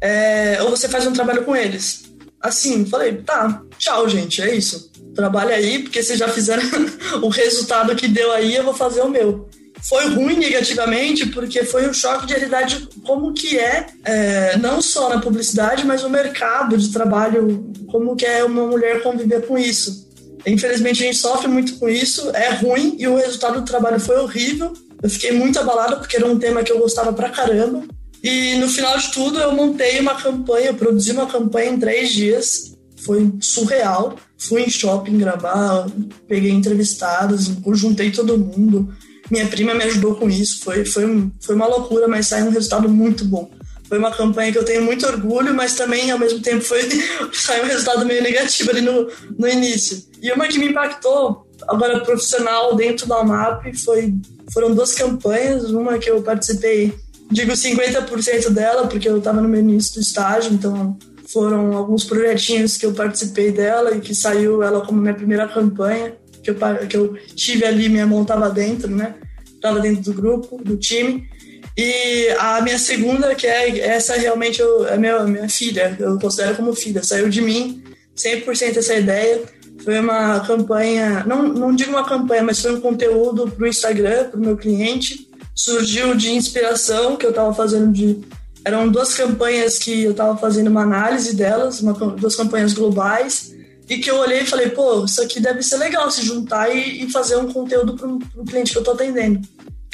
é, 0.00 0.58
ou 0.62 0.70
você 0.70 0.88
faz 0.88 1.06
um 1.06 1.12
trabalho 1.12 1.44
com 1.44 1.54
eles. 1.54 2.04
Assim, 2.40 2.84
falei, 2.84 3.14
tá, 3.14 3.62
tchau, 3.78 4.08
gente, 4.08 4.42
é 4.42 4.54
isso. 4.54 4.90
Trabalha 5.14 5.54
aí, 5.54 5.82
porque 5.82 6.02
vocês 6.02 6.18
já 6.18 6.28
fizeram 6.28 6.62
o 7.22 7.28
resultado 7.28 7.94
que 7.96 8.06
deu 8.06 8.30
aí, 8.32 8.54
eu 8.54 8.64
vou 8.64 8.74
fazer 8.74 9.00
o 9.00 9.08
meu. 9.08 9.48
Foi 9.88 10.06
ruim 10.08 10.36
negativamente, 10.36 11.26
porque 11.26 11.62
foi 11.64 11.88
um 11.88 11.92
choque 11.92 12.26
de 12.26 12.34
realidade 12.34 12.88
como 13.04 13.32
que 13.32 13.58
é, 13.58 13.86
é, 14.04 14.56
não 14.58 14.82
só 14.82 15.08
na 15.08 15.20
publicidade, 15.20 15.86
mas 15.86 16.02
o 16.02 16.10
mercado 16.10 16.76
de 16.76 16.92
trabalho, 16.92 17.72
como 17.86 18.16
que 18.16 18.26
é 18.26 18.42
uma 18.44 18.66
mulher 18.66 19.02
conviver 19.02 19.46
com 19.46 19.56
isso. 19.56 20.05
Infelizmente, 20.46 21.02
a 21.02 21.06
gente 21.06 21.18
sofre 21.18 21.48
muito 21.48 21.76
com 21.76 21.88
isso, 21.88 22.30
é 22.30 22.50
ruim 22.50 22.96
e 22.98 23.08
o 23.08 23.16
resultado 23.16 23.60
do 23.60 23.66
trabalho 23.66 23.98
foi 23.98 24.16
horrível. 24.16 24.72
Eu 25.02 25.10
fiquei 25.10 25.32
muito 25.32 25.58
abalada 25.58 25.96
porque 25.96 26.16
era 26.16 26.26
um 26.26 26.38
tema 26.38 26.62
que 26.62 26.70
eu 26.70 26.78
gostava 26.78 27.12
pra 27.12 27.30
caramba. 27.30 27.82
E 28.22 28.54
no 28.56 28.68
final 28.68 28.96
de 28.96 29.12
tudo, 29.12 29.38
eu 29.38 29.52
montei 29.52 29.98
uma 30.00 30.14
campanha, 30.14 30.68
eu 30.68 30.74
produzi 30.74 31.12
uma 31.12 31.26
campanha 31.26 31.70
em 31.70 31.78
três 31.78 32.12
dias. 32.12 32.76
Foi 32.96 33.32
surreal. 33.40 34.16
Fui 34.38 34.62
em 34.62 34.70
shopping 34.70 35.18
gravar, 35.18 35.86
peguei 36.28 36.50
entrevistados, 36.50 37.50
juntei 37.72 38.10
todo 38.10 38.38
mundo. 38.38 38.94
Minha 39.30 39.46
prima 39.46 39.74
me 39.74 39.84
ajudou 39.84 40.14
com 40.14 40.28
isso. 40.28 40.60
Foi, 40.62 40.84
foi, 40.84 41.30
foi 41.40 41.54
uma 41.54 41.66
loucura, 41.66 42.06
mas 42.06 42.26
saiu 42.26 42.46
um 42.46 42.50
resultado 42.50 42.88
muito 42.88 43.24
bom. 43.24 43.50
Foi 43.88 43.98
uma 43.98 44.10
campanha 44.10 44.52
que 44.52 44.58
eu 44.58 44.64
tenho 44.64 44.82
muito 44.82 45.06
orgulho, 45.06 45.54
mas 45.54 45.74
também, 45.74 46.10
ao 46.10 46.18
mesmo 46.18 46.40
tempo, 46.40 46.62
foi 46.62 46.82
saiu 47.32 47.64
um 47.64 47.68
resultado 47.68 48.04
meio 48.04 48.22
negativo 48.22 48.70
ali 48.70 48.80
no, 48.80 49.08
no 49.38 49.48
início. 49.48 50.02
E 50.20 50.32
uma 50.32 50.48
que 50.48 50.58
me 50.58 50.68
impactou, 50.68 51.46
agora 51.68 52.00
profissional, 52.00 52.74
dentro 52.74 53.06
da 53.06 53.20
UMAP, 53.20 53.72
foi, 53.84 54.14
foram 54.52 54.74
duas 54.74 54.94
campanhas. 54.94 55.70
Uma 55.70 55.98
que 55.98 56.10
eu 56.10 56.22
participei, 56.22 56.92
digo 57.30 57.52
50% 57.52 58.50
dela, 58.50 58.86
porque 58.88 59.08
eu 59.08 59.18
estava 59.18 59.40
no 59.40 59.48
meu 59.48 59.60
início 59.60 59.94
do 59.94 60.00
estágio, 60.00 60.52
então 60.52 60.98
foram 61.28 61.76
alguns 61.76 62.04
projetinhos 62.04 62.76
que 62.76 62.86
eu 62.86 62.92
participei 62.92 63.50
dela 63.50 63.96
e 63.96 64.00
que 64.00 64.14
saiu 64.14 64.62
ela 64.62 64.80
como 64.80 65.00
minha 65.00 65.14
primeira 65.14 65.46
campanha, 65.46 66.14
que 66.42 66.50
eu, 66.50 66.56
que 66.88 66.96
eu 66.96 67.14
tive 67.34 67.64
ali, 67.64 67.88
minha 67.88 68.06
mão 68.06 68.22
estava 68.22 68.48
dentro, 68.48 68.90
né? 68.90 69.14
Estava 69.44 69.80
dentro 69.80 70.02
do 70.02 70.14
grupo, 70.14 70.62
do 70.62 70.76
time. 70.76 71.28
E 71.76 72.28
a 72.38 72.60
minha 72.62 72.78
segunda, 72.78 73.34
que 73.34 73.46
é 73.46 73.80
essa 73.80 74.16
realmente 74.16 74.60
eu, 74.60 74.86
é 74.86 74.96
minha, 74.96 75.24
minha 75.24 75.48
filha, 75.48 75.94
eu 76.00 76.18
considero 76.18 76.56
como 76.56 76.74
filha, 76.74 77.02
saiu 77.02 77.28
de 77.28 77.42
mim 77.42 77.82
100% 78.16 78.78
essa 78.78 78.94
ideia. 78.94 79.42
Foi 79.84 80.00
uma 80.00 80.40
campanha, 80.40 81.22
não, 81.26 81.42
não 81.42 81.74
digo 81.74 81.90
uma 81.90 82.08
campanha, 82.08 82.42
mas 82.42 82.60
foi 82.60 82.74
um 82.74 82.80
conteúdo 82.80 83.50
para 83.50 83.64
o 83.64 83.68
Instagram, 83.68 84.30
para 84.30 84.38
o 84.38 84.42
meu 84.42 84.56
cliente. 84.56 85.28
Surgiu 85.54 86.14
de 86.14 86.30
inspiração 86.30 87.16
que 87.16 87.26
eu 87.26 87.30
estava 87.30 87.52
fazendo 87.52 87.92
de 87.92 88.20
eram 88.64 88.88
duas 88.88 89.14
campanhas 89.14 89.78
que 89.78 90.02
eu 90.02 90.10
estava 90.10 90.36
fazendo 90.36 90.66
uma 90.66 90.82
análise 90.82 91.36
delas, 91.36 91.80
uma, 91.80 91.92
duas 91.92 92.34
campanhas 92.34 92.72
globais, 92.72 93.54
e 93.88 93.98
que 93.98 94.10
eu 94.10 94.16
olhei 94.16 94.40
e 94.40 94.46
falei, 94.46 94.70
pô, 94.70 95.04
isso 95.04 95.22
aqui 95.22 95.38
deve 95.38 95.62
ser 95.62 95.76
legal 95.76 96.10
se 96.10 96.24
juntar 96.24 96.68
e, 96.74 97.04
e 97.04 97.12
fazer 97.12 97.36
um 97.36 97.52
conteúdo 97.52 97.94
para 97.94 98.08
o 98.08 98.44
cliente 98.44 98.72
que 98.72 98.78
eu 98.78 98.80
estou 98.80 98.94
atendendo. 98.94 99.40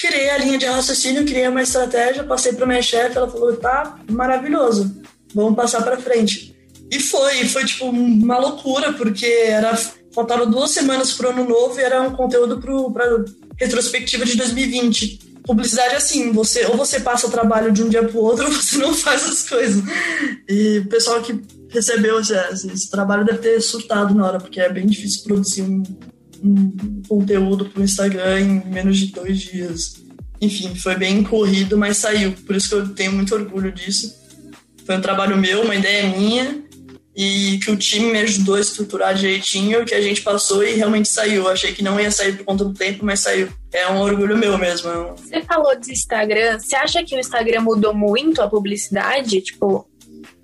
Criei 0.02 0.30
a 0.30 0.38
linha 0.38 0.58
de 0.58 0.66
raciocínio, 0.66 1.24
criei 1.24 1.46
uma 1.46 1.62
estratégia, 1.62 2.24
passei 2.24 2.52
para 2.54 2.66
minha 2.66 2.82
chefe, 2.82 3.16
ela 3.16 3.30
falou, 3.30 3.56
tá 3.56 4.00
maravilhoso, 4.10 5.00
vamos 5.32 5.54
passar 5.54 5.80
para 5.82 5.96
frente. 5.96 6.56
E 6.90 6.98
foi, 6.98 7.46
foi 7.46 7.64
tipo 7.64 7.84
uma 7.84 8.36
loucura, 8.36 8.92
porque 8.94 9.24
era 9.24 9.76
faltavam 10.12 10.50
duas 10.50 10.72
semanas 10.72 11.12
para 11.12 11.28
o 11.28 11.30
ano 11.30 11.48
novo 11.48 11.78
e 11.78 11.84
era 11.84 12.02
um 12.02 12.10
conteúdo 12.10 12.60
para 12.92 13.24
retrospectiva 13.56 14.24
de 14.26 14.36
2020 14.36 15.32
publicidade 15.44 15.94
é 15.94 15.96
assim, 15.96 16.32
você 16.32 16.66
ou 16.66 16.76
você 16.76 17.00
passa 17.00 17.26
o 17.26 17.30
trabalho 17.30 17.72
de 17.72 17.82
um 17.82 17.88
dia 17.88 18.02
para 18.02 18.18
o 18.18 18.22
outro 18.22 18.46
ou 18.46 18.52
você 18.52 18.78
não 18.78 18.94
faz 18.94 19.24
as 19.24 19.48
coisas. 19.48 19.82
E 20.48 20.78
o 20.78 20.88
pessoal 20.88 21.20
que 21.22 21.40
recebeu 21.68 22.20
esse, 22.20 22.34
esse 22.72 22.90
trabalho 22.90 23.24
deve 23.24 23.38
ter 23.38 23.60
surtado 23.60 24.14
na 24.14 24.26
hora, 24.26 24.38
porque 24.38 24.60
é 24.60 24.72
bem 24.72 24.86
difícil 24.86 25.24
produzir 25.24 25.62
um, 25.62 25.82
um 26.42 27.02
conteúdo 27.08 27.66
para 27.66 27.80
o 27.80 27.84
Instagram 27.84 28.40
em 28.40 28.64
menos 28.66 28.98
de 28.98 29.12
dois 29.12 29.40
dias. 29.40 30.02
Enfim, 30.40 30.74
foi 30.74 30.96
bem 30.96 31.22
corrido, 31.22 31.78
mas 31.78 31.98
saiu. 31.98 32.32
Por 32.32 32.56
isso 32.56 32.68
que 32.68 32.74
eu 32.74 32.88
tenho 32.94 33.12
muito 33.12 33.34
orgulho 33.34 33.70
disso. 33.70 34.20
Foi 34.84 34.96
um 34.96 35.00
trabalho 35.00 35.36
meu, 35.36 35.62
uma 35.62 35.76
ideia 35.76 36.08
minha, 36.08 36.64
e 37.14 37.60
que 37.62 37.70
o 37.70 37.76
time 37.76 38.10
me 38.10 38.18
ajudou 38.20 38.56
a 38.56 38.60
estruturar 38.60 39.14
direitinho, 39.14 39.84
que 39.84 39.94
a 39.94 40.00
gente 40.00 40.22
passou 40.22 40.64
e 40.64 40.74
realmente 40.74 41.08
saiu. 41.08 41.48
Achei 41.48 41.72
que 41.72 41.82
não 41.82 42.00
ia 42.00 42.10
sair 42.10 42.36
por 42.36 42.44
conta 42.44 42.64
do 42.64 42.74
tempo, 42.74 43.04
mas 43.04 43.20
saiu. 43.20 43.48
É 43.72 43.88
um 43.88 44.00
orgulho 44.00 44.36
meu 44.36 44.58
mesmo. 44.58 44.90
É 44.90 45.12
você 45.12 45.42
falou 45.42 45.78
de 45.78 45.92
Instagram. 45.92 46.58
Você 46.58 46.74
acha 46.74 47.04
que 47.04 47.14
o 47.14 47.20
Instagram 47.20 47.60
mudou 47.60 47.94
muito 47.94 48.42
a 48.42 48.48
publicidade? 48.48 49.40
Tipo, 49.42 49.88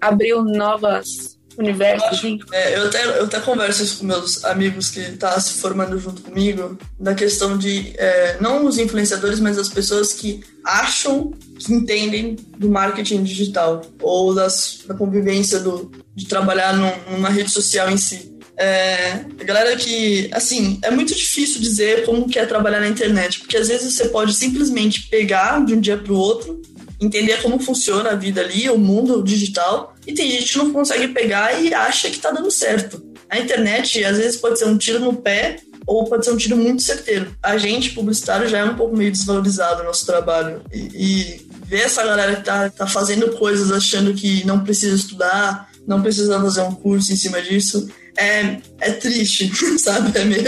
abriu 0.01 0.45
novas 0.45 1.38
universo. 1.59 2.05
Eu, 2.07 2.11
assim. 2.11 2.39
é, 2.53 2.77
eu, 2.77 2.87
até, 2.87 3.19
eu 3.19 3.25
até 3.25 3.41
converso 3.41 3.83
isso 3.83 3.99
com 3.99 4.07
meus 4.07 4.45
amigos 4.45 4.91
que 4.91 5.01
estão 5.01 5.31
tá 5.31 5.41
se 5.41 5.55
formando 5.55 5.99
junto 5.99 6.23
comigo, 6.23 6.79
da 6.99 7.15
questão 7.15 7.59
de, 7.59 7.93
é, 7.97 8.37
não 8.41 8.65
os 8.65 8.79
influenciadores, 8.79 9.41
mas 9.41 9.59
as 9.59 9.69
pessoas 9.69 10.13
que 10.13 10.41
acham 10.65 11.33
que 11.59 11.73
entendem 11.73 12.37
do 12.57 12.69
marketing 12.69 13.23
digital 13.25 13.83
ou 14.01 14.35
das, 14.35 14.81
da 14.87 14.95
convivência 14.95 15.59
do, 15.59 15.91
de 16.15 16.27
trabalhar 16.27 16.75
num, 16.75 16.93
numa 17.11 17.29
rede 17.29 17.51
social 17.51 17.91
em 17.91 17.97
si. 17.97 18.37
É, 18.57 19.25
a 19.41 19.45
galera 19.45 19.77
que, 19.77 20.29
assim, 20.33 20.81
é 20.83 20.91
muito 20.91 21.15
difícil 21.15 21.61
dizer 21.61 22.05
como 22.05 22.29
que 22.29 22.41
é 22.41 22.45
trabalhar 22.45 22.81
na 22.81 22.89
internet, 22.89 23.39
porque 23.39 23.57
às 23.57 23.69
vezes 23.69 23.95
você 23.95 24.09
pode 24.09 24.35
simplesmente 24.35 25.09
pegar 25.09 25.65
de 25.65 25.75
um 25.75 25.81
dia 25.81 25.97
para 25.97 26.13
o 26.13 26.17
outro 26.17 26.61
entender 27.01 27.41
como 27.43 27.59
funciona 27.59 28.11
a 28.11 28.15
vida 28.15 28.41
ali, 28.41 28.69
o 28.69 28.79
mundo 28.79 29.23
digital, 29.23 29.95
e 30.07 30.13
tem 30.13 30.31
gente 30.31 30.53
que 30.53 30.59
não 30.59 30.73
consegue 30.73 31.09
pegar 31.09 31.61
e 31.61 31.73
acha 31.73 32.11
que 32.11 32.19
tá 32.19 32.31
dando 32.31 32.51
certo. 32.51 33.03
A 33.31 33.39
internet, 33.39 34.05
às 34.05 34.17
vezes, 34.19 34.37
pode 34.37 34.59
ser 34.59 34.67
um 34.67 34.79
tiro 34.79 35.01
no 35.01 35.15
pé 35.15 35.61
ou 35.87 36.05
pode 36.05 36.25
ser 36.25 36.33
um 36.33 36.37
tiro 36.37 36.57
muito 36.57 36.83
certeiro. 36.83 37.35
A 37.43 37.57
gente, 37.57 37.91
publicitário, 37.91 38.49
já 38.49 38.59
é 38.59 38.65
um 38.65 38.75
pouco 38.75 38.97
meio 38.97 39.13
desvalorizado 39.13 39.83
o 39.83 39.85
nosso 39.85 40.05
trabalho. 40.05 40.63
E, 40.73 40.79
e 40.95 41.49
ver 41.65 41.81
essa 41.81 42.05
galera 42.05 42.37
que 42.37 42.45
tá, 42.45 42.71
tá 42.71 42.87
fazendo 42.87 43.31
coisas 43.37 43.71
achando 43.71 44.15
que 44.15 44.45
não 44.47 44.65
precisa 44.65 44.97
estudar, 44.97 45.69
não 45.87 46.03
precisa 46.03 46.41
fazer 46.41 46.63
um 46.63 46.75
curso 46.75 47.13
em 47.13 47.17
cima 47.17 47.41
disso, 47.41 47.89
é, 48.17 48.57
é 48.81 48.91
triste, 48.93 49.51
sabe? 49.79 50.19
É 50.19 50.25
meio, 50.25 50.45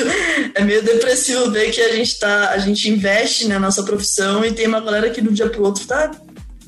é 0.54 0.64
meio 0.64 0.82
depressivo 0.82 1.50
ver 1.50 1.70
que 1.70 1.80
a 1.80 1.94
gente 1.94 2.18
tá, 2.18 2.50
a 2.50 2.58
gente 2.58 2.90
investe 2.90 3.46
na 3.46 3.58
nossa 3.58 3.82
profissão 3.82 4.44
e 4.44 4.52
tem 4.52 4.66
uma 4.66 4.80
galera 4.80 5.10
que 5.10 5.20
do 5.20 5.32
dia 5.32 5.48
pro 5.48 5.62
outro 5.62 5.86
tá 5.86 6.10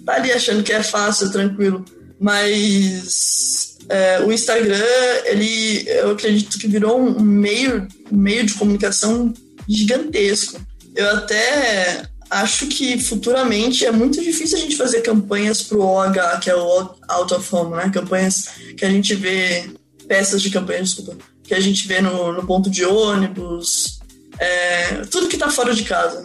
tá 0.05 0.15
ali 0.15 0.33
achando 0.33 0.63
que 0.63 0.73
é 0.73 0.83
fácil, 0.83 1.31
tranquilo. 1.31 1.85
Mas 2.19 3.77
é, 3.89 4.21
o 4.21 4.33
Instagram, 4.33 4.85
ele, 5.25 5.85
eu 5.89 6.13
acredito 6.13 6.59
que 6.59 6.69
virou 6.69 7.01
um 7.01 7.21
meio, 7.21 7.87
meio 8.11 8.45
de 8.45 8.55
comunicação 8.55 9.33
gigantesco. 9.69 10.61
Eu 10.95 11.17
até 11.17 12.03
acho 12.31 12.67
que 12.67 12.99
futuramente 12.99 13.85
é 13.85 13.93
muito 13.93 14.23
difícil 14.23 14.57
a 14.57 14.61
gente 14.61 14.77
fazer 14.77 15.03
campanhas 15.03 15.63
pro 15.63 15.83
OH, 15.83 16.39
que 16.41 16.51
é 16.51 16.57
o 16.57 16.95
Out 17.09 17.35
of 17.35 17.55
Home, 17.55 17.77
né? 17.77 17.91
Campanhas 17.93 18.49
que 18.77 18.85
a 18.85 18.91
gente 18.91 19.15
vê, 19.15 19.71
peças 20.09 20.41
de 20.41 20.51
campanha, 20.51 20.83
desculpa, 20.83 21.17
que 21.43 21.55
a 21.55 21.61
gente 21.61 21.87
vê 21.87 22.01
no, 22.01 22.33
no 22.33 22.47
ponto 22.47 22.71
de 22.71 22.85
ônibus, 22.85 24.01
é, 24.39 25.03
tudo 25.11 25.29
que 25.29 25.37
tá 25.37 25.51
fora 25.51 25.75
de 25.75 25.85
casa. 25.85 26.25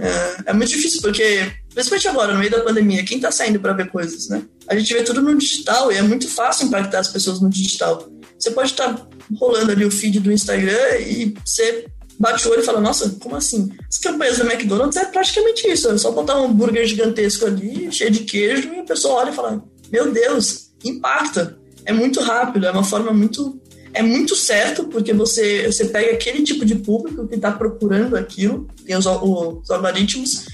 É, 0.00 0.50
é 0.50 0.52
muito 0.52 0.70
difícil, 0.70 1.00
porque 1.02 1.50
Principalmente 1.78 2.08
agora, 2.08 2.32
no 2.32 2.40
meio 2.40 2.50
da 2.50 2.60
pandemia, 2.60 3.04
quem 3.04 3.20
tá 3.20 3.30
saindo 3.30 3.60
para 3.60 3.72
ver 3.72 3.88
coisas, 3.88 4.28
né? 4.28 4.42
A 4.66 4.74
gente 4.74 4.92
vê 4.92 5.04
tudo 5.04 5.22
no 5.22 5.38
digital 5.38 5.92
e 5.92 5.96
é 5.96 6.02
muito 6.02 6.26
fácil 6.28 6.66
impactar 6.66 6.98
as 6.98 7.06
pessoas 7.06 7.40
no 7.40 7.48
digital. 7.48 8.08
Você 8.36 8.50
pode 8.50 8.72
estar 8.72 8.94
tá 8.94 9.06
rolando 9.36 9.70
ali 9.70 9.84
o 9.84 9.90
feed 9.90 10.18
do 10.18 10.32
Instagram 10.32 10.98
e 10.98 11.36
você 11.44 11.86
bate 12.18 12.48
o 12.48 12.50
olho 12.50 12.62
e 12.62 12.64
fala, 12.64 12.80
nossa, 12.80 13.08
como 13.20 13.36
assim? 13.36 13.70
As 13.88 13.96
campanhas 13.98 14.38
do 14.38 14.50
McDonald's 14.50 14.96
é 14.96 15.04
praticamente 15.04 15.68
isso, 15.68 15.88
é 15.88 15.96
só 15.96 16.10
botar 16.10 16.40
um 16.40 16.46
hambúrguer 16.46 16.84
gigantesco 16.84 17.46
ali, 17.46 17.92
cheio 17.92 18.10
de 18.10 18.24
queijo, 18.24 18.74
e 18.74 18.80
a 18.80 18.84
pessoa 18.84 19.20
olha 19.20 19.30
e 19.30 19.34
fala, 19.34 19.62
meu 19.92 20.10
Deus, 20.10 20.70
impacta. 20.84 21.56
É 21.84 21.92
muito 21.92 22.20
rápido, 22.20 22.66
é 22.66 22.72
uma 22.72 22.82
forma 22.82 23.12
muito 23.12 23.56
é 23.92 24.02
muito 24.02 24.36
certo, 24.36 24.84
porque 24.84 25.12
você, 25.12 25.66
você 25.66 25.86
pega 25.86 26.12
aquele 26.12 26.42
tipo 26.42 26.64
de 26.64 26.76
público 26.76 27.26
que 27.26 27.34
está 27.34 27.50
procurando 27.50 28.16
aquilo, 28.16 28.68
tem 28.84 28.96
os, 28.96 29.06
os 29.06 29.70
algoritmos, 29.70 30.46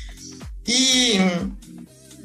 e 0.67 1.19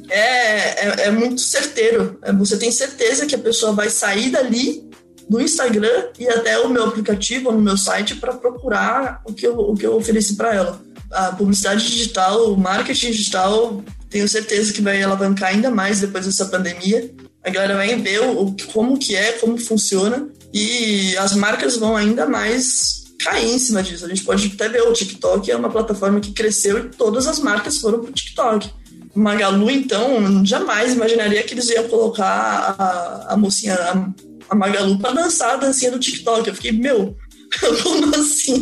é, 0.09 0.87
é, 0.87 1.07
é, 1.07 1.11
muito 1.11 1.41
certeiro. 1.41 2.17
É, 2.21 2.31
você 2.33 2.57
tem 2.57 2.71
certeza 2.71 3.25
que 3.25 3.35
a 3.35 3.39
pessoa 3.39 3.73
vai 3.73 3.89
sair 3.89 4.29
dali 4.31 4.87
do 5.27 5.39
Instagram 5.39 6.07
e 6.17 6.27
até 6.27 6.57
o 6.59 6.69
meu 6.69 6.85
aplicativo, 6.85 7.51
no 7.51 7.61
meu 7.61 7.77
site, 7.77 8.15
para 8.15 8.33
procurar 8.33 9.21
o 9.25 9.33
que 9.33 9.45
eu, 9.45 9.57
o 9.59 9.75
que 9.75 9.85
eu 9.85 9.95
ofereci 9.95 10.35
para 10.35 10.55
ela. 10.55 10.81
A 11.11 11.31
publicidade 11.33 11.87
digital, 11.87 12.51
o 12.51 12.57
marketing 12.57 13.11
digital, 13.11 13.83
tenho 14.09 14.27
certeza 14.27 14.73
que 14.73 14.81
vai 14.81 15.01
alavancar 15.01 15.49
ainda 15.49 15.69
mais 15.69 15.99
depois 15.99 16.25
dessa 16.25 16.45
pandemia. 16.45 17.11
A 17.43 17.49
galera 17.49 17.75
vai 17.75 17.95
ver 17.95 18.21
o, 18.21 18.55
como 18.73 18.97
que 18.97 19.15
é, 19.15 19.33
como 19.33 19.57
funciona 19.57 20.27
e 20.53 21.15
as 21.17 21.35
marcas 21.35 21.77
vão 21.77 21.95
ainda 21.95 22.25
mais 22.25 22.99
cair 23.19 23.53
em 23.53 23.59
cima 23.59 23.83
disso. 23.83 24.05
A 24.05 24.09
gente 24.09 24.23
pode 24.23 24.51
até 24.53 24.69
ver 24.69 24.81
o 24.81 24.93
TikTok 24.93 25.51
é 25.51 25.55
uma 25.55 25.69
plataforma 25.69 26.19
que 26.19 26.31
cresceu 26.31 26.79
e 26.79 26.89
todas 26.89 27.27
as 27.27 27.39
marcas 27.39 27.77
foram 27.77 27.99
para 27.99 28.09
o 28.09 28.13
TikTok. 28.13 28.69
Magalu, 29.13 29.69
então, 29.71 30.45
jamais 30.45 30.93
imaginaria 30.93 31.43
que 31.43 31.53
eles 31.53 31.69
iam 31.69 31.87
colocar 31.87 32.75
a, 32.77 33.33
a 33.33 33.37
mocinha, 33.37 33.73
a, 33.75 34.09
a 34.49 34.55
Magalu, 34.55 34.99
para 34.99 35.13
dançar 35.13 35.55
a 35.55 35.57
dancinha 35.57 35.91
do 35.91 35.99
TikTok. 35.99 36.47
Eu 36.47 36.55
fiquei, 36.55 36.71
meu, 36.71 37.17
como 37.83 38.15
assim? 38.15 38.61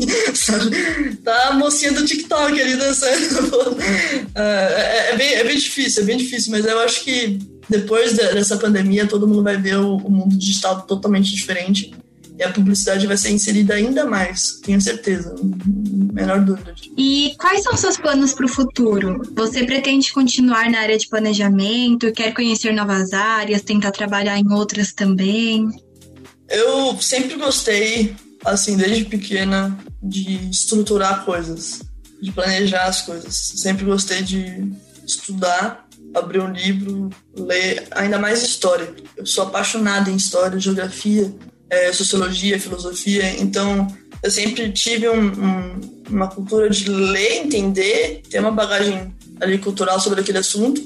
Tá 1.23 1.49
a 1.49 1.53
mocinha 1.53 1.91
do 1.91 2.05
TikTok 2.05 2.59
ali 2.59 2.75
dançando. 2.75 3.77
É, 4.35 4.41
é, 4.41 5.13
é, 5.13 5.17
bem, 5.17 5.33
é 5.33 5.43
bem 5.43 5.57
difícil, 5.57 6.03
é 6.03 6.05
bem 6.05 6.17
difícil, 6.17 6.51
mas 6.51 6.63
eu 6.63 6.79
acho 6.79 7.03
que 7.03 7.39
depois 7.69 8.13
dessa 8.13 8.57
pandemia 8.57 9.07
todo 9.07 9.27
mundo 9.27 9.43
vai 9.43 9.57
ver 9.57 9.77
o, 9.77 9.97
o 9.97 10.11
mundo 10.11 10.37
digital 10.37 10.81
totalmente 10.83 11.33
diferente 11.33 11.93
e 12.37 12.43
a 12.43 12.51
publicidade 12.51 13.07
vai 13.07 13.17
ser 13.17 13.31
inserida 13.31 13.73
ainda 13.73 14.05
mais, 14.05 14.59
tenho 14.63 14.79
certeza, 14.79 15.33
menor 16.13 16.39
dúvida. 16.45 16.75
E 16.95 17.33
quais 17.39 17.63
são 17.63 17.75
seus 17.75 17.97
planos 17.97 18.33
para 18.33 18.45
o 18.45 18.49
futuro? 18.49 19.21
Você 19.35 19.63
pretende 19.65 20.13
continuar 20.13 20.69
na 20.69 20.79
área 20.79 20.97
de 20.97 21.07
planejamento? 21.07 22.11
Quer 22.11 22.33
conhecer 22.33 22.73
novas 22.73 23.11
áreas? 23.11 23.63
Tentar 23.63 23.91
trabalhar 23.91 24.37
em 24.37 24.51
outras 24.51 24.93
também? 24.93 25.67
Eu 26.47 26.95
sempre 27.01 27.35
gostei, 27.37 28.15
assim, 28.45 28.77
desde 28.77 29.05
pequena, 29.05 29.75
de 30.01 30.49
estruturar 30.51 31.25
coisas, 31.25 31.81
de 32.21 32.31
planejar 32.31 32.85
as 32.85 33.01
coisas. 33.01 33.35
Sempre 33.55 33.85
gostei 33.85 34.21
de 34.21 34.71
estudar, 35.07 35.86
abrir 36.15 36.39
um 36.39 36.51
livro, 36.51 37.09
ler, 37.35 37.87
ainda 37.91 38.17
mais 38.17 38.41
história. 38.41 38.93
Eu 39.15 39.25
sou 39.25 39.45
apaixonada 39.45 40.09
em 40.09 40.15
história, 40.15 40.59
geografia 40.59 41.33
é, 41.69 41.91
sociologia, 41.91 42.59
filosofia, 42.59 43.39
então 43.39 43.87
eu 44.23 44.31
sempre 44.31 44.71
tive 44.71 45.07
um, 45.09 45.27
um, 45.27 46.01
uma 46.09 46.27
cultura 46.27 46.69
de 46.69 46.89
ler, 46.89 47.37
entender, 47.37 48.21
ter 48.29 48.39
uma 48.39 48.51
bagagem 48.51 49.13
ali 49.39 49.57
cultural 49.57 49.99
sobre 49.99 50.21
aquele 50.21 50.39
assunto 50.39 50.81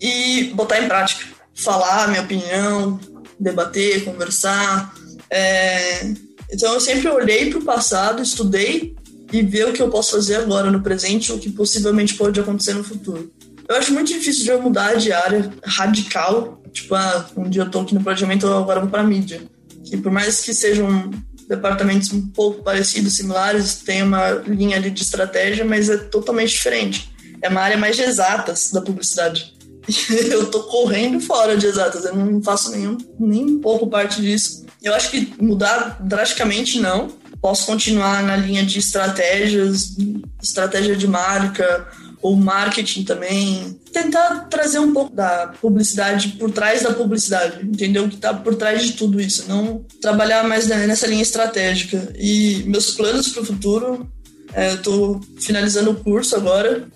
e 0.00 0.44
botar 0.54 0.80
em 0.80 0.88
prática, 0.88 1.24
falar 1.54 2.08
minha 2.08 2.22
opinião, 2.22 2.98
debater, 3.38 4.04
conversar. 4.04 4.94
É... 5.30 6.06
Então 6.50 6.74
eu 6.74 6.80
sempre 6.80 7.08
olhei 7.08 7.50
para 7.50 7.58
o 7.58 7.64
passado, 7.64 8.22
estudei 8.22 8.94
e 9.32 9.42
ver 9.42 9.68
o 9.68 9.72
que 9.72 9.82
eu 9.82 9.88
posso 9.88 10.12
fazer 10.12 10.36
agora 10.36 10.70
no 10.70 10.82
presente, 10.82 11.32
o 11.32 11.38
que 11.38 11.50
possivelmente 11.50 12.14
pode 12.14 12.38
acontecer 12.38 12.74
no 12.74 12.84
futuro. 12.84 13.32
Eu 13.68 13.76
acho 13.76 13.92
muito 13.92 14.08
difícil 14.08 14.44
de 14.44 14.50
eu 14.50 14.62
mudar 14.62 14.94
de 14.94 15.12
área 15.12 15.52
radical, 15.64 16.62
tipo, 16.72 16.94
ah, 16.94 17.26
um 17.36 17.48
dia 17.48 17.62
eu 17.62 17.70
tô 17.70 17.80
aqui 17.80 17.94
no 17.94 18.02
planejamento, 18.02 18.46
agora 18.46 18.78
eu 18.78 18.82
vou 18.82 18.90
para 18.90 19.02
mídia. 19.02 19.42
Que 19.84 19.96
por 19.96 20.12
mais 20.12 20.40
que 20.40 20.54
sejam 20.54 21.10
departamentos 21.48 22.12
um 22.12 22.28
pouco 22.28 22.62
parecidos, 22.62 23.16
similares, 23.16 23.76
tem 23.76 24.02
uma 24.02 24.30
linha 24.46 24.76
ali 24.76 24.90
de 24.90 25.02
estratégia, 25.02 25.64
mas 25.64 25.88
é 25.88 25.96
totalmente 25.96 26.50
diferente. 26.50 27.10
É 27.42 27.48
uma 27.48 27.60
área 27.60 27.76
mais 27.76 27.96
de 27.96 28.02
exatas 28.02 28.70
da 28.72 28.80
publicidade. 28.80 29.54
eu 30.30 30.50
tô 30.50 30.64
correndo 30.64 31.20
fora 31.20 31.56
de 31.56 31.66
exatas, 31.66 32.04
eu 32.04 32.14
não 32.14 32.42
faço 32.42 32.70
nenhum, 32.70 32.98
nem 33.18 33.44
um 33.44 33.60
pouco 33.60 33.86
parte 33.88 34.20
disso. 34.20 34.66
Eu 34.82 34.94
acho 34.94 35.10
que 35.10 35.34
mudar 35.40 35.98
drasticamente 36.00 36.80
não. 36.80 37.08
Posso 37.40 37.66
continuar 37.66 38.22
na 38.22 38.36
linha 38.36 38.64
de 38.64 38.78
estratégias, 38.78 39.96
estratégia 40.42 40.96
de 40.96 41.06
marca, 41.06 41.86
ou 42.22 42.36
marketing 42.36 43.04
também. 43.04 43.78
Tentar 43.92 44.46
trazer 44.50 44.78
um 44.78 44.92
pouco 44.92 45.14
da 45.14 45.48
publicidade 45.60 46.28
por 46.38 46.50
trás 46.50 46.82
da 46.82 46.92
publicidade, 46.92 47.64
entender 47.64 48.00
o 48.00 48.08
que 48.08 48.16
está 48.16 48.34
por 48.34 48.54
trás 48.54 48.82
de 48.82 48.92
tudo 48.92 49.20
isso, 49.20 49.44
não 49.48 49.84
trabalhar 50.00 50.46
mais 50.46 50.66
nessa 50.66 51.06
linha 51.06 51.22
estratégica. 51.22 52.12
E 52.18 52.64
meus 52.66 52.92
planos 52.92 53.28
para 53.28 53.42
o 53.42 53.46
futuro, 53.46 54.10
é, 54.52 54.70
eu 54.70 54.74
estou 54.76 55.20
finalizando 55.38 55.90
o 55.90 55.96
curso 55.96 56.36
agora. 56.36 56.88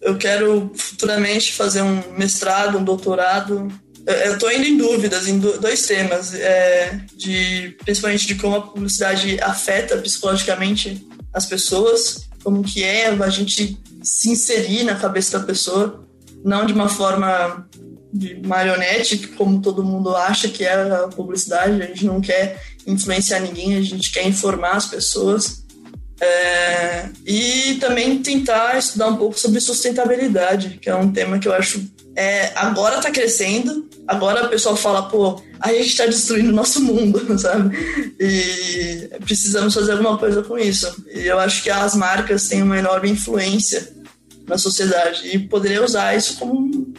Eu 0.00 0.16
quero 0.16 0.70
futuramente 0.74 1.52
fazer 1.52 1.82
um 1.82 2.02
mestrado, 2.16 2.78
um 2.78 2.84
doutorado. 2.84 3.68
Eu 4.06 4.34
estou 4.34 4.50
indo 4.50 4.64
em 4.64 4.76
dúvidas 4.76 5.28
em 5.28 5.38
dois 5.38 5.86
temas, 5.86 6.34
é, 6.34 7.00
de 7.16 7.76
principalmente 7.84 8.26
de 8.26 8.34
como 8.34 8.56
a 8.56 8.62
publicidade 8.62 9.38
afeta 9.40 9.98
psicologicamente 9.98 11.06
as 11.32 11.46
pessoas, 11.46 12.28
como 12.42 12.62
que 12.62 12.82
é 12.82 13.08
a 13.08 13.28
gente 13.28 13.78
se 14.02 14.30
inserir 14.30 14.84
na 14.84 14.94
cabeça 14.94 15.38
da 15.38 15.44
pessoa, 15.44 16.04
não 16.44 16.64
de 16.64 16.72
uma 16.72 16.88
forma 16.88 17.68
de 18.12 18.40
marionete, 18.46 19.18
como 19.28 19.60
todo 19.60 19.84
mundo 19.84 20.14
acha 20.16 20.48
que 20.48 20.64
é 20.64 20.72
a 20.72 21.08
publicidade. 21.08 21.82
A 21.82 21.86
gente 21.86 22.04
não 22.06 22.20
quer 22.20 22.60
influenciar 22.86 23.40
ninguém, 23.40 23.76
a 23.76 23.82
gente 23.82 24.10
quer 24.10 24.26
informar 24.26 24.72
as 24.72 24.86
pessoas. 24.86 25.64
É, 26.20 27.08
e 27.24 27.78
também 27.80 28.22
tentar 28.22 28.76
estudar 28.78 29.06
um 29.08 29.16
pouco 29.16 29.38
sobre 29.38 29.58
sustentabilidade, 29.58 30.78
que 30.80 30.90
é 30.90 30.94
um 30.94 31.10
tema 31.10 31.38
que 31.38 31.48
eu 31.48 31.54
acho 31.54 31.82
é, 32.16 32.52
agora 32.56 32.96
está 32.96 33.10
crescendo, 33.10 33.88
agora 34.10 34.46
o 34.46 34.48
pessoal 34.48 34.74
fala, 34.74 35.04
pô, 35.04 35.40
a 35.60 35.72
gente 35.72 35.86
está 35.86 36.04
destruindo 36.04 36.50
o 36.50 36.54
nosso 36.54 36.80
mundo, 36.82 37.20
sabe? 37.38 37.76
E 38.18 39.08
precisamos 39.24 39.72
fazer 39.72 39.92
alguma 39.92 40.18
coisa 40.18 40.42
com 40.42 40.58
isso. 40.58 41.04
E 41.14 41.20
eu 41.20 41.38
acho 41.38 41.62
que 41.62 41.70
as 41.70 41.94
marcas 41.94 42.48
têm 42.48 42.60
uma 42.60 42.76
enorme 42.76 43.08
influência 43.08 43.92
na 44.48 44.58
sociedade 44.58 45.28
e 45.28 45.38
poderia 45.38 45.84
usar 45.84 46.16
isso 46.16 46.36
como 46.40 46.92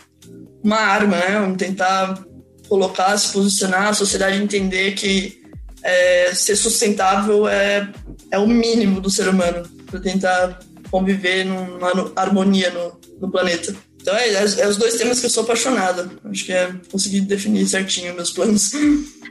uma 0.63 0.77
arma, 0.77 1.17
né? 1.17 1.55
Tentar 1.57 2.23
colocar, 2.69 3.17
se 3.17 3.33
posicionar, 3.33 3.89
a 3.89 3.93
sociedade 3.93 4.41
entender 4.41 4.93
que 4.93 5.43
é, 5.83 6.33
ser 6.33 6.55
sustentável 6.55 7.45
é, 7.45 7.91
é 8.31 8.39
o 8.39 8.47
mínimo 8.47 9.01
do 9.01 9.09
ser 9.09 9.27
humano 9.27 9.67
para 9.85 9.99
tentar 9.99 10.59
conviver 10.89 11.43
numa 11.43 12.13
harmonia 12.15 12.69
no, 12.69 12.97
no 13.19 13.29
planeta. 13.29 13.75
Então 14.01 14.15
é, 14.15 14.29
é, 14.29 14.43
é, 14.59 14.67
os 14.67 14.77
dois 14.77 14.95
temas 14.95 15.19
que 15.19 15.27
eu 15.27 15.29
sou 15.29 15.43
apaixonada. 15.43 16.09
Acho 16.25 16.45
que 16.45 16.51
é 16.51 16.73
conseguir 16.91 17.21
definir 17.21 17.67
certinho 17.67 18.13
meus 18.15 18.31
planos. 18.31 18.71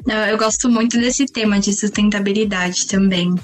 Não, 0.07 0.25
eu 0.27 0.39
gosto 0.39 0.69
muito 0.69 0.99
desse 0.99 1.27
tema 1.27 1.59
de 1.59 1.75
sustentabilidade 1.75 2.87
também. 2.87 3.35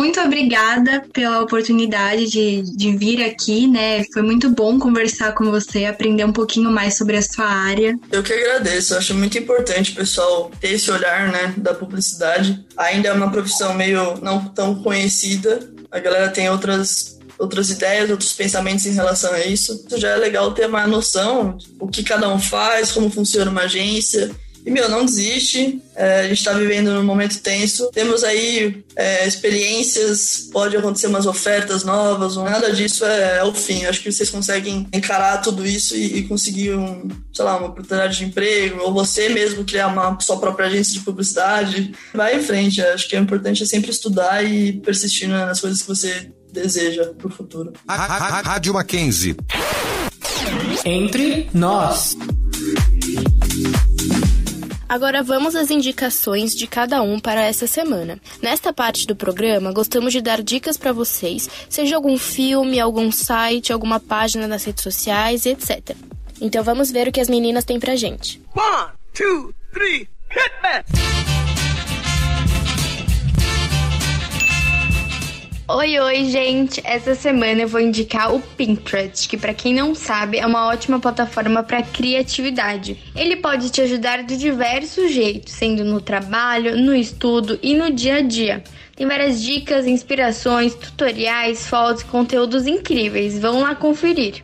Muito 0.00 0.18
obrigada 0.18 1.04
pela 1.12 1.42
oportunidade 1.42 2.26
de, 2.30 2.62
de 2.74 2.96
vir 2.96 3.22
aqui, 3.22 3.66
né? 3.66 4.02
Foi 4.14 4.22
muito 4.22 4.48
bom 4.48 4.78
conversar 4.78 5.34
com 5.34 5.50
você, 5.50 5.84
aprender 5.84 6.24
um 6.24 6.32
pouquinho 6.32 6.70
mais 6.70 6.96
sobre 6.96 7.18
a 7.18 7.22
sua 7.22 7.44
área. 7.44 7.94
Eu 8.10 8.22
que 8.22 8.32
agradeço, 8.32 8.96
acho 8.96 9.14
muito 9.14 9.36
importante, 9.36 9.92
pessoal, 9.92 10.50
ter 10.58 10.70
esse 10.70 10.90
olhar, 10.90 11.30
né, 11.30 11.52
da 11.58 11.74
publicidade. 11.74 12.64
Ainda 12.78 13.10
é 13.10 13.12
uma 13.12 13.30
profissão 13.30 13.74
meio 13.74 14.14
não 14.22 14.42
tão 14.46 14.82
conhecida. 14.82 15.70
A 15.90 15.98
galera 15.98 16.30
tem 16.30 16.48
outras 16.48 17.18
outras 17.38 17.68
ideias, 17.68 18.08
outros 18.08 18.32
pensamentos 18.32 18.86
em 18.86 18.94
relação 18.94 19.34
a 19.34 19.44
isso. 19.44 19.84
Isso 19.86 19.98
já 19.98 20.12
é 20.12 20.16
legal 20.16 20.52
ter 20.52 20.66
uma 20.66 20.86
noção 20.86 21.58
o 21.78 21.86
que 21.86 22.02
cada 22.02 22.26
um 22.26 22.38
faz, 22.38 22.90
como 22.90 23.10
funciona 23.10 23.50
uma 23.50 23.62
agência 23.64 24.30
e, 24.64 24.70
meu, 24.70 24.88
não 24.88 25.04
desiste. 25.04 25.80
É, 25.94 26.20
a 26.20 26.28
gente 26.28 26.38
está 26.38 26.52
vivendo 26.52 26.92
num 26.92 27.02
momento 27.02 27.40
tenso. 27.40 27.90
Temos 27.92 28.22
aí 28.24 28.84
é, 28.96 29.26
experiências, 29.26 30.48
pode 30.52 30.76
acontecer 30.76 31.06
umas 31.06 31.26
ofertas 31.26 31.84
novas, 31.84 32.36
nada 32.36 32.72
disso 32.72 33.04
é, 33.04 33.38
é, 33.38 33.44
o 33.44 33.54
fim. 33.54 33.84
Acho 33.84 34.02
que 34.02 34.12
vocês 34.12 34.30
conseguem 34.30 34.86
encarar 34.92 35.38
tudo 35.38 35.66
isso 35.66 35.96
e, 35.96 36.18
e, 36.18 36.22
conseguir, 36.24 36.74
um, 36.74 37.08
sei 37.32 37.44
lá, 37.44 37.56
uma 37.56 37.68
oportunidade 37.68 38.18
de 38.18 38.24
emprego, 38.24 38.80
ou 38.82 38.92
você 38.92 39.28
mesmo 39.28 39.64
criar 39.64 39.88
uma 39.88 40.18
sua 40.20 40.38
própria 40.38 40.66
agência 40.66 40.94
de 40.94 41.00
publicidade. 41.00 41.92
Vai 42.14 42.36
em 42.36 42.42
frente. 42.42 42.80
Acho 42.82 43.08
que 43.08 43.16
é 43.16 43.18
importante 43.18 43.62
é 43.62 43.66
sempre 43.66 43.90
estudar 43.90 44.44
e 44.44 44.74
persistir 44.74 45.28
nas 45.28 45.60
coisas 45.60 45.82
que 45.82 45.88
você 45.88 46.30
deseja 46.52 47.12
para 47.16 47.28
o 47.28 47.30
futuro. 47.30 47.72
Rádio 47.88 48.74
Mackenzie. 48.74 49.36
Entre 50.84 51.48
nós. 51.52 52.16
Agora 54.90 55.22
vamos 55.22 55.54
às 55.54 55.70
indicações 55.70 56.52
de 56.52 56.66
cada 56.66 57.00
um 57.00 57.20
para 57.20 57.42
essa 57.42 57.64
semana. 57.64 58.20
Nesta 58.42 58.72
parte 58.72 59.06
do 59.06 59.14
programa, 59.14 59.70
gostamos 59.70 60.12
de 60.12 60.20
dar 60.20 60.42
dicas 60.42 60.76
para 60.76 60.92
vocês, 60.92 61.48
seja 61.68 61.94
algum 61.94 62.18
filme, 62.18 62.80
algum 62.80 63.12
site, 63.12 63.72
alguma 63.72 64.00
página 64.00 64.48
nas 64.48 64.64
redes 64.64 64.82
sociais, 64.82 65.46
etc. 65.46 65.94
Então 66.40 66.64
vamos 66.64 66.90
ver 66.90 67.06
o 67.06 67.12
que 67.12 67.20
as 67.20 67.28
meninas 67.28 67.64
têm 67.64 67.78
pra 67.78 67.94
gente. 67.94 68.42
One, 68.52 68.90
two, 69.14 69.54
three, 69.72 70.08
hit 70.28 70.50
me! 70.60 71.49
Oi, 75.72 76.00
oi, 76.00 76.24
gente! 76.24 76.80
Essa 76.82 77.14
semana 77.14 77.60
eu 77.60 77.68
vou 77.68 77.80
indicar 77.80 78.34
o 78.34 78.40
Pinterest, 78.40 79.28
que 79.28 79.36
para 79.36 79.54
quem 79.54 79.72
não 79.72 79.94
sabe 79.94 80.36
é 80.36 80.44
uma 80.44 80.66
ótima 80.66 80.98
plataforma 80.98 81.62
para 81.62 81.80
criatividade. 81.80 82.98
Ele 83.14 83.36
pode 83.36 83.70
te 83.70 83.80
ajudar 83.80 84.24
de 84.24 84.36
diversos 84.36 85.12
jeitos, 85.12 85.52
sendo 85.52 85.84
no 85.84 86.00
trabalho, 86.00 86.76
no 86.76 86.92
estudo 86.92 87.56
e 87.62 87.72
no 87.72 87.88
dia 87.88 88.16
a 88.16 88.20
dia. 88.20 88.64
Tem 88.96 89.06
várias 89.06 89.40
dicas, 89.40 89.86
inspirações, 89.86 90.74
tutoriais, 90.74 91.68
fotos 91.68 92.02
conteúdos 92.02 92.66
incríveis. 92.66 93.38
Vão 93.38 93.60
lá 93.60 93.72
conferir. 93.72 94.42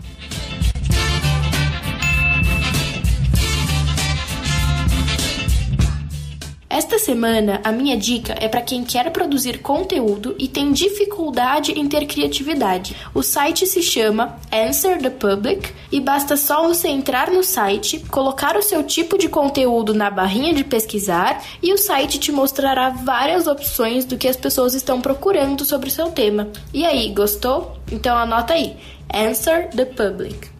Esta 6.76 6.98
semana, 6.98 7.58
a 7.64 7.72
minha 7.72 7.96
dica 7.96 8.34
é 8.38 8.48
para 8.48 8.60
quem 8.60 8.84
quer 8.84 9.10
produzir 9.10 9.62
conteúdo 9.62 10.36
e 10.38 10.46
tem 10.46 10.72
dificuldade 10.72 11.72
em 11.72 11.88
ter 11.88 12.04
criatividade. 12.04 12.94
O 13.14 13.22
site 13.22 13.66
se 13.66 13.80
chama 13.80 14.38
Answer 14.52 15.00
the 15.00 15.08
Public 15.08 15.72
e 15.90 16.02
basta 16.02 16.36
só 16.36 16.68
você 16.68 16.88
entrar 16.88 17.30
no 17.30 17.42
site, 17.42 18.04
colocar 18.10 18.58
o 18.58 18.62
seu 18.62 18.82
tipo 18.82 19.16
de 19.16 19.26
conteúdo 19.26 19.94
na 19.94 20.10
barrinha 20.10 20.52
de 20.52 20.64
pesquisar 20.64 21.42
e 21.62 21.72
o 21.72 21.78
site 21.78 22.18
te 22.18 22.30
mostrará 22.30 22.90
várias 22.90 23.46
opções 23.46 24.04
do 24.04 24.18
que 24.18 24.28
as 24.28 24.36
pessoas 24.36 24.74
estão 24.74 25.00
procurando 25.00 25.64
sobre 25.64 25.88
o 25.88 25.92
seu 25.92 26.10
tema. 26.10 26.50
E 26.74 26.84
aí, 26.84 27.08
gostou? 27.08 27.78
Então 27.90 28.18
anota 28.18 28.52
aí: 28.52 28.76
Answer 29.14 29.70
the 29.70 29.86
Public. 29.86 30.55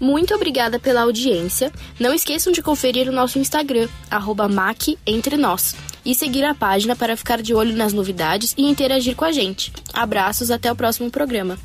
Muito 0.00 0.34
obrigada 0.34 0.78
pela 0.78 1.02
audiência. 1.02 1.72
Não 1.98 2.12
esqueçam 2.12 2.52
de 2.52 2.62
conferir 2.62 3.08
o 3.08 3.12
nosso 3.12 3.38
Instagram, 3.38 3.88
@macentre_nós 4.10 5.74
e 6.04 6.14
seguir 6.14 6.44
a 6.44 6.54
página 6.54 6.94
para 6.94 7.16
ficar 7.16 7.42
de 7.42 7.52
olho 7.52 7.76
nas 7.76 7.92
novidades 7.92 8.54
e 8.56 8.64
interagir 8.64 9.16
com 9.16 9.24
a 9.24 9.32
gente. 9.32 9.72
Abraços, 9.92 10.50
até 10.50 10.70
o 10.70 10.76
próximo 10.76 11.10
programa. 11.10 11.58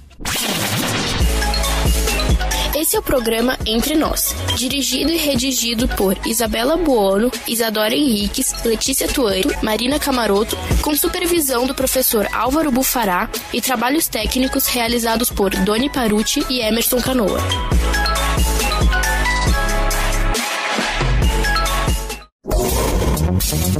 Esse 2.74 2.96
é 2.96 3.00
o 3.00 3.04
programa 3.04 3.60
Entre 3.66 3.96
Nós, 3.96 4.34
dirigido 4.56 5.12
e 5.12 5.18
redigido 5.18 5.88
por 5.90 6.18
Isabela 6.26 6.78
Buono, 6.78 7.30
Isadora 7.48 7.94
Henriques, 7.94 8.64
Letícia 8.64 9.08
Tuanto, 9.08 9.50
Marina 9.62 10.00
Camaroto, 10.00 10.58
com 10.82 10.96
supervisão 10.96 11.68
do 11.68 11.76
professor 11.76 12.28
Álvaro 12.32 12.72
Bufará 12.72 13.30
e 13.54 13.62
trabalhos 13.62 14.08
técnicos 14.08 14.66
realizados 14.66 15.30
por 15.30 15.52
Doni 15.52 15.92
Paruti 15.92 16.44
e 16.50 16.62
Emerson 16.62 17.02
Canoa. 17.02 17.40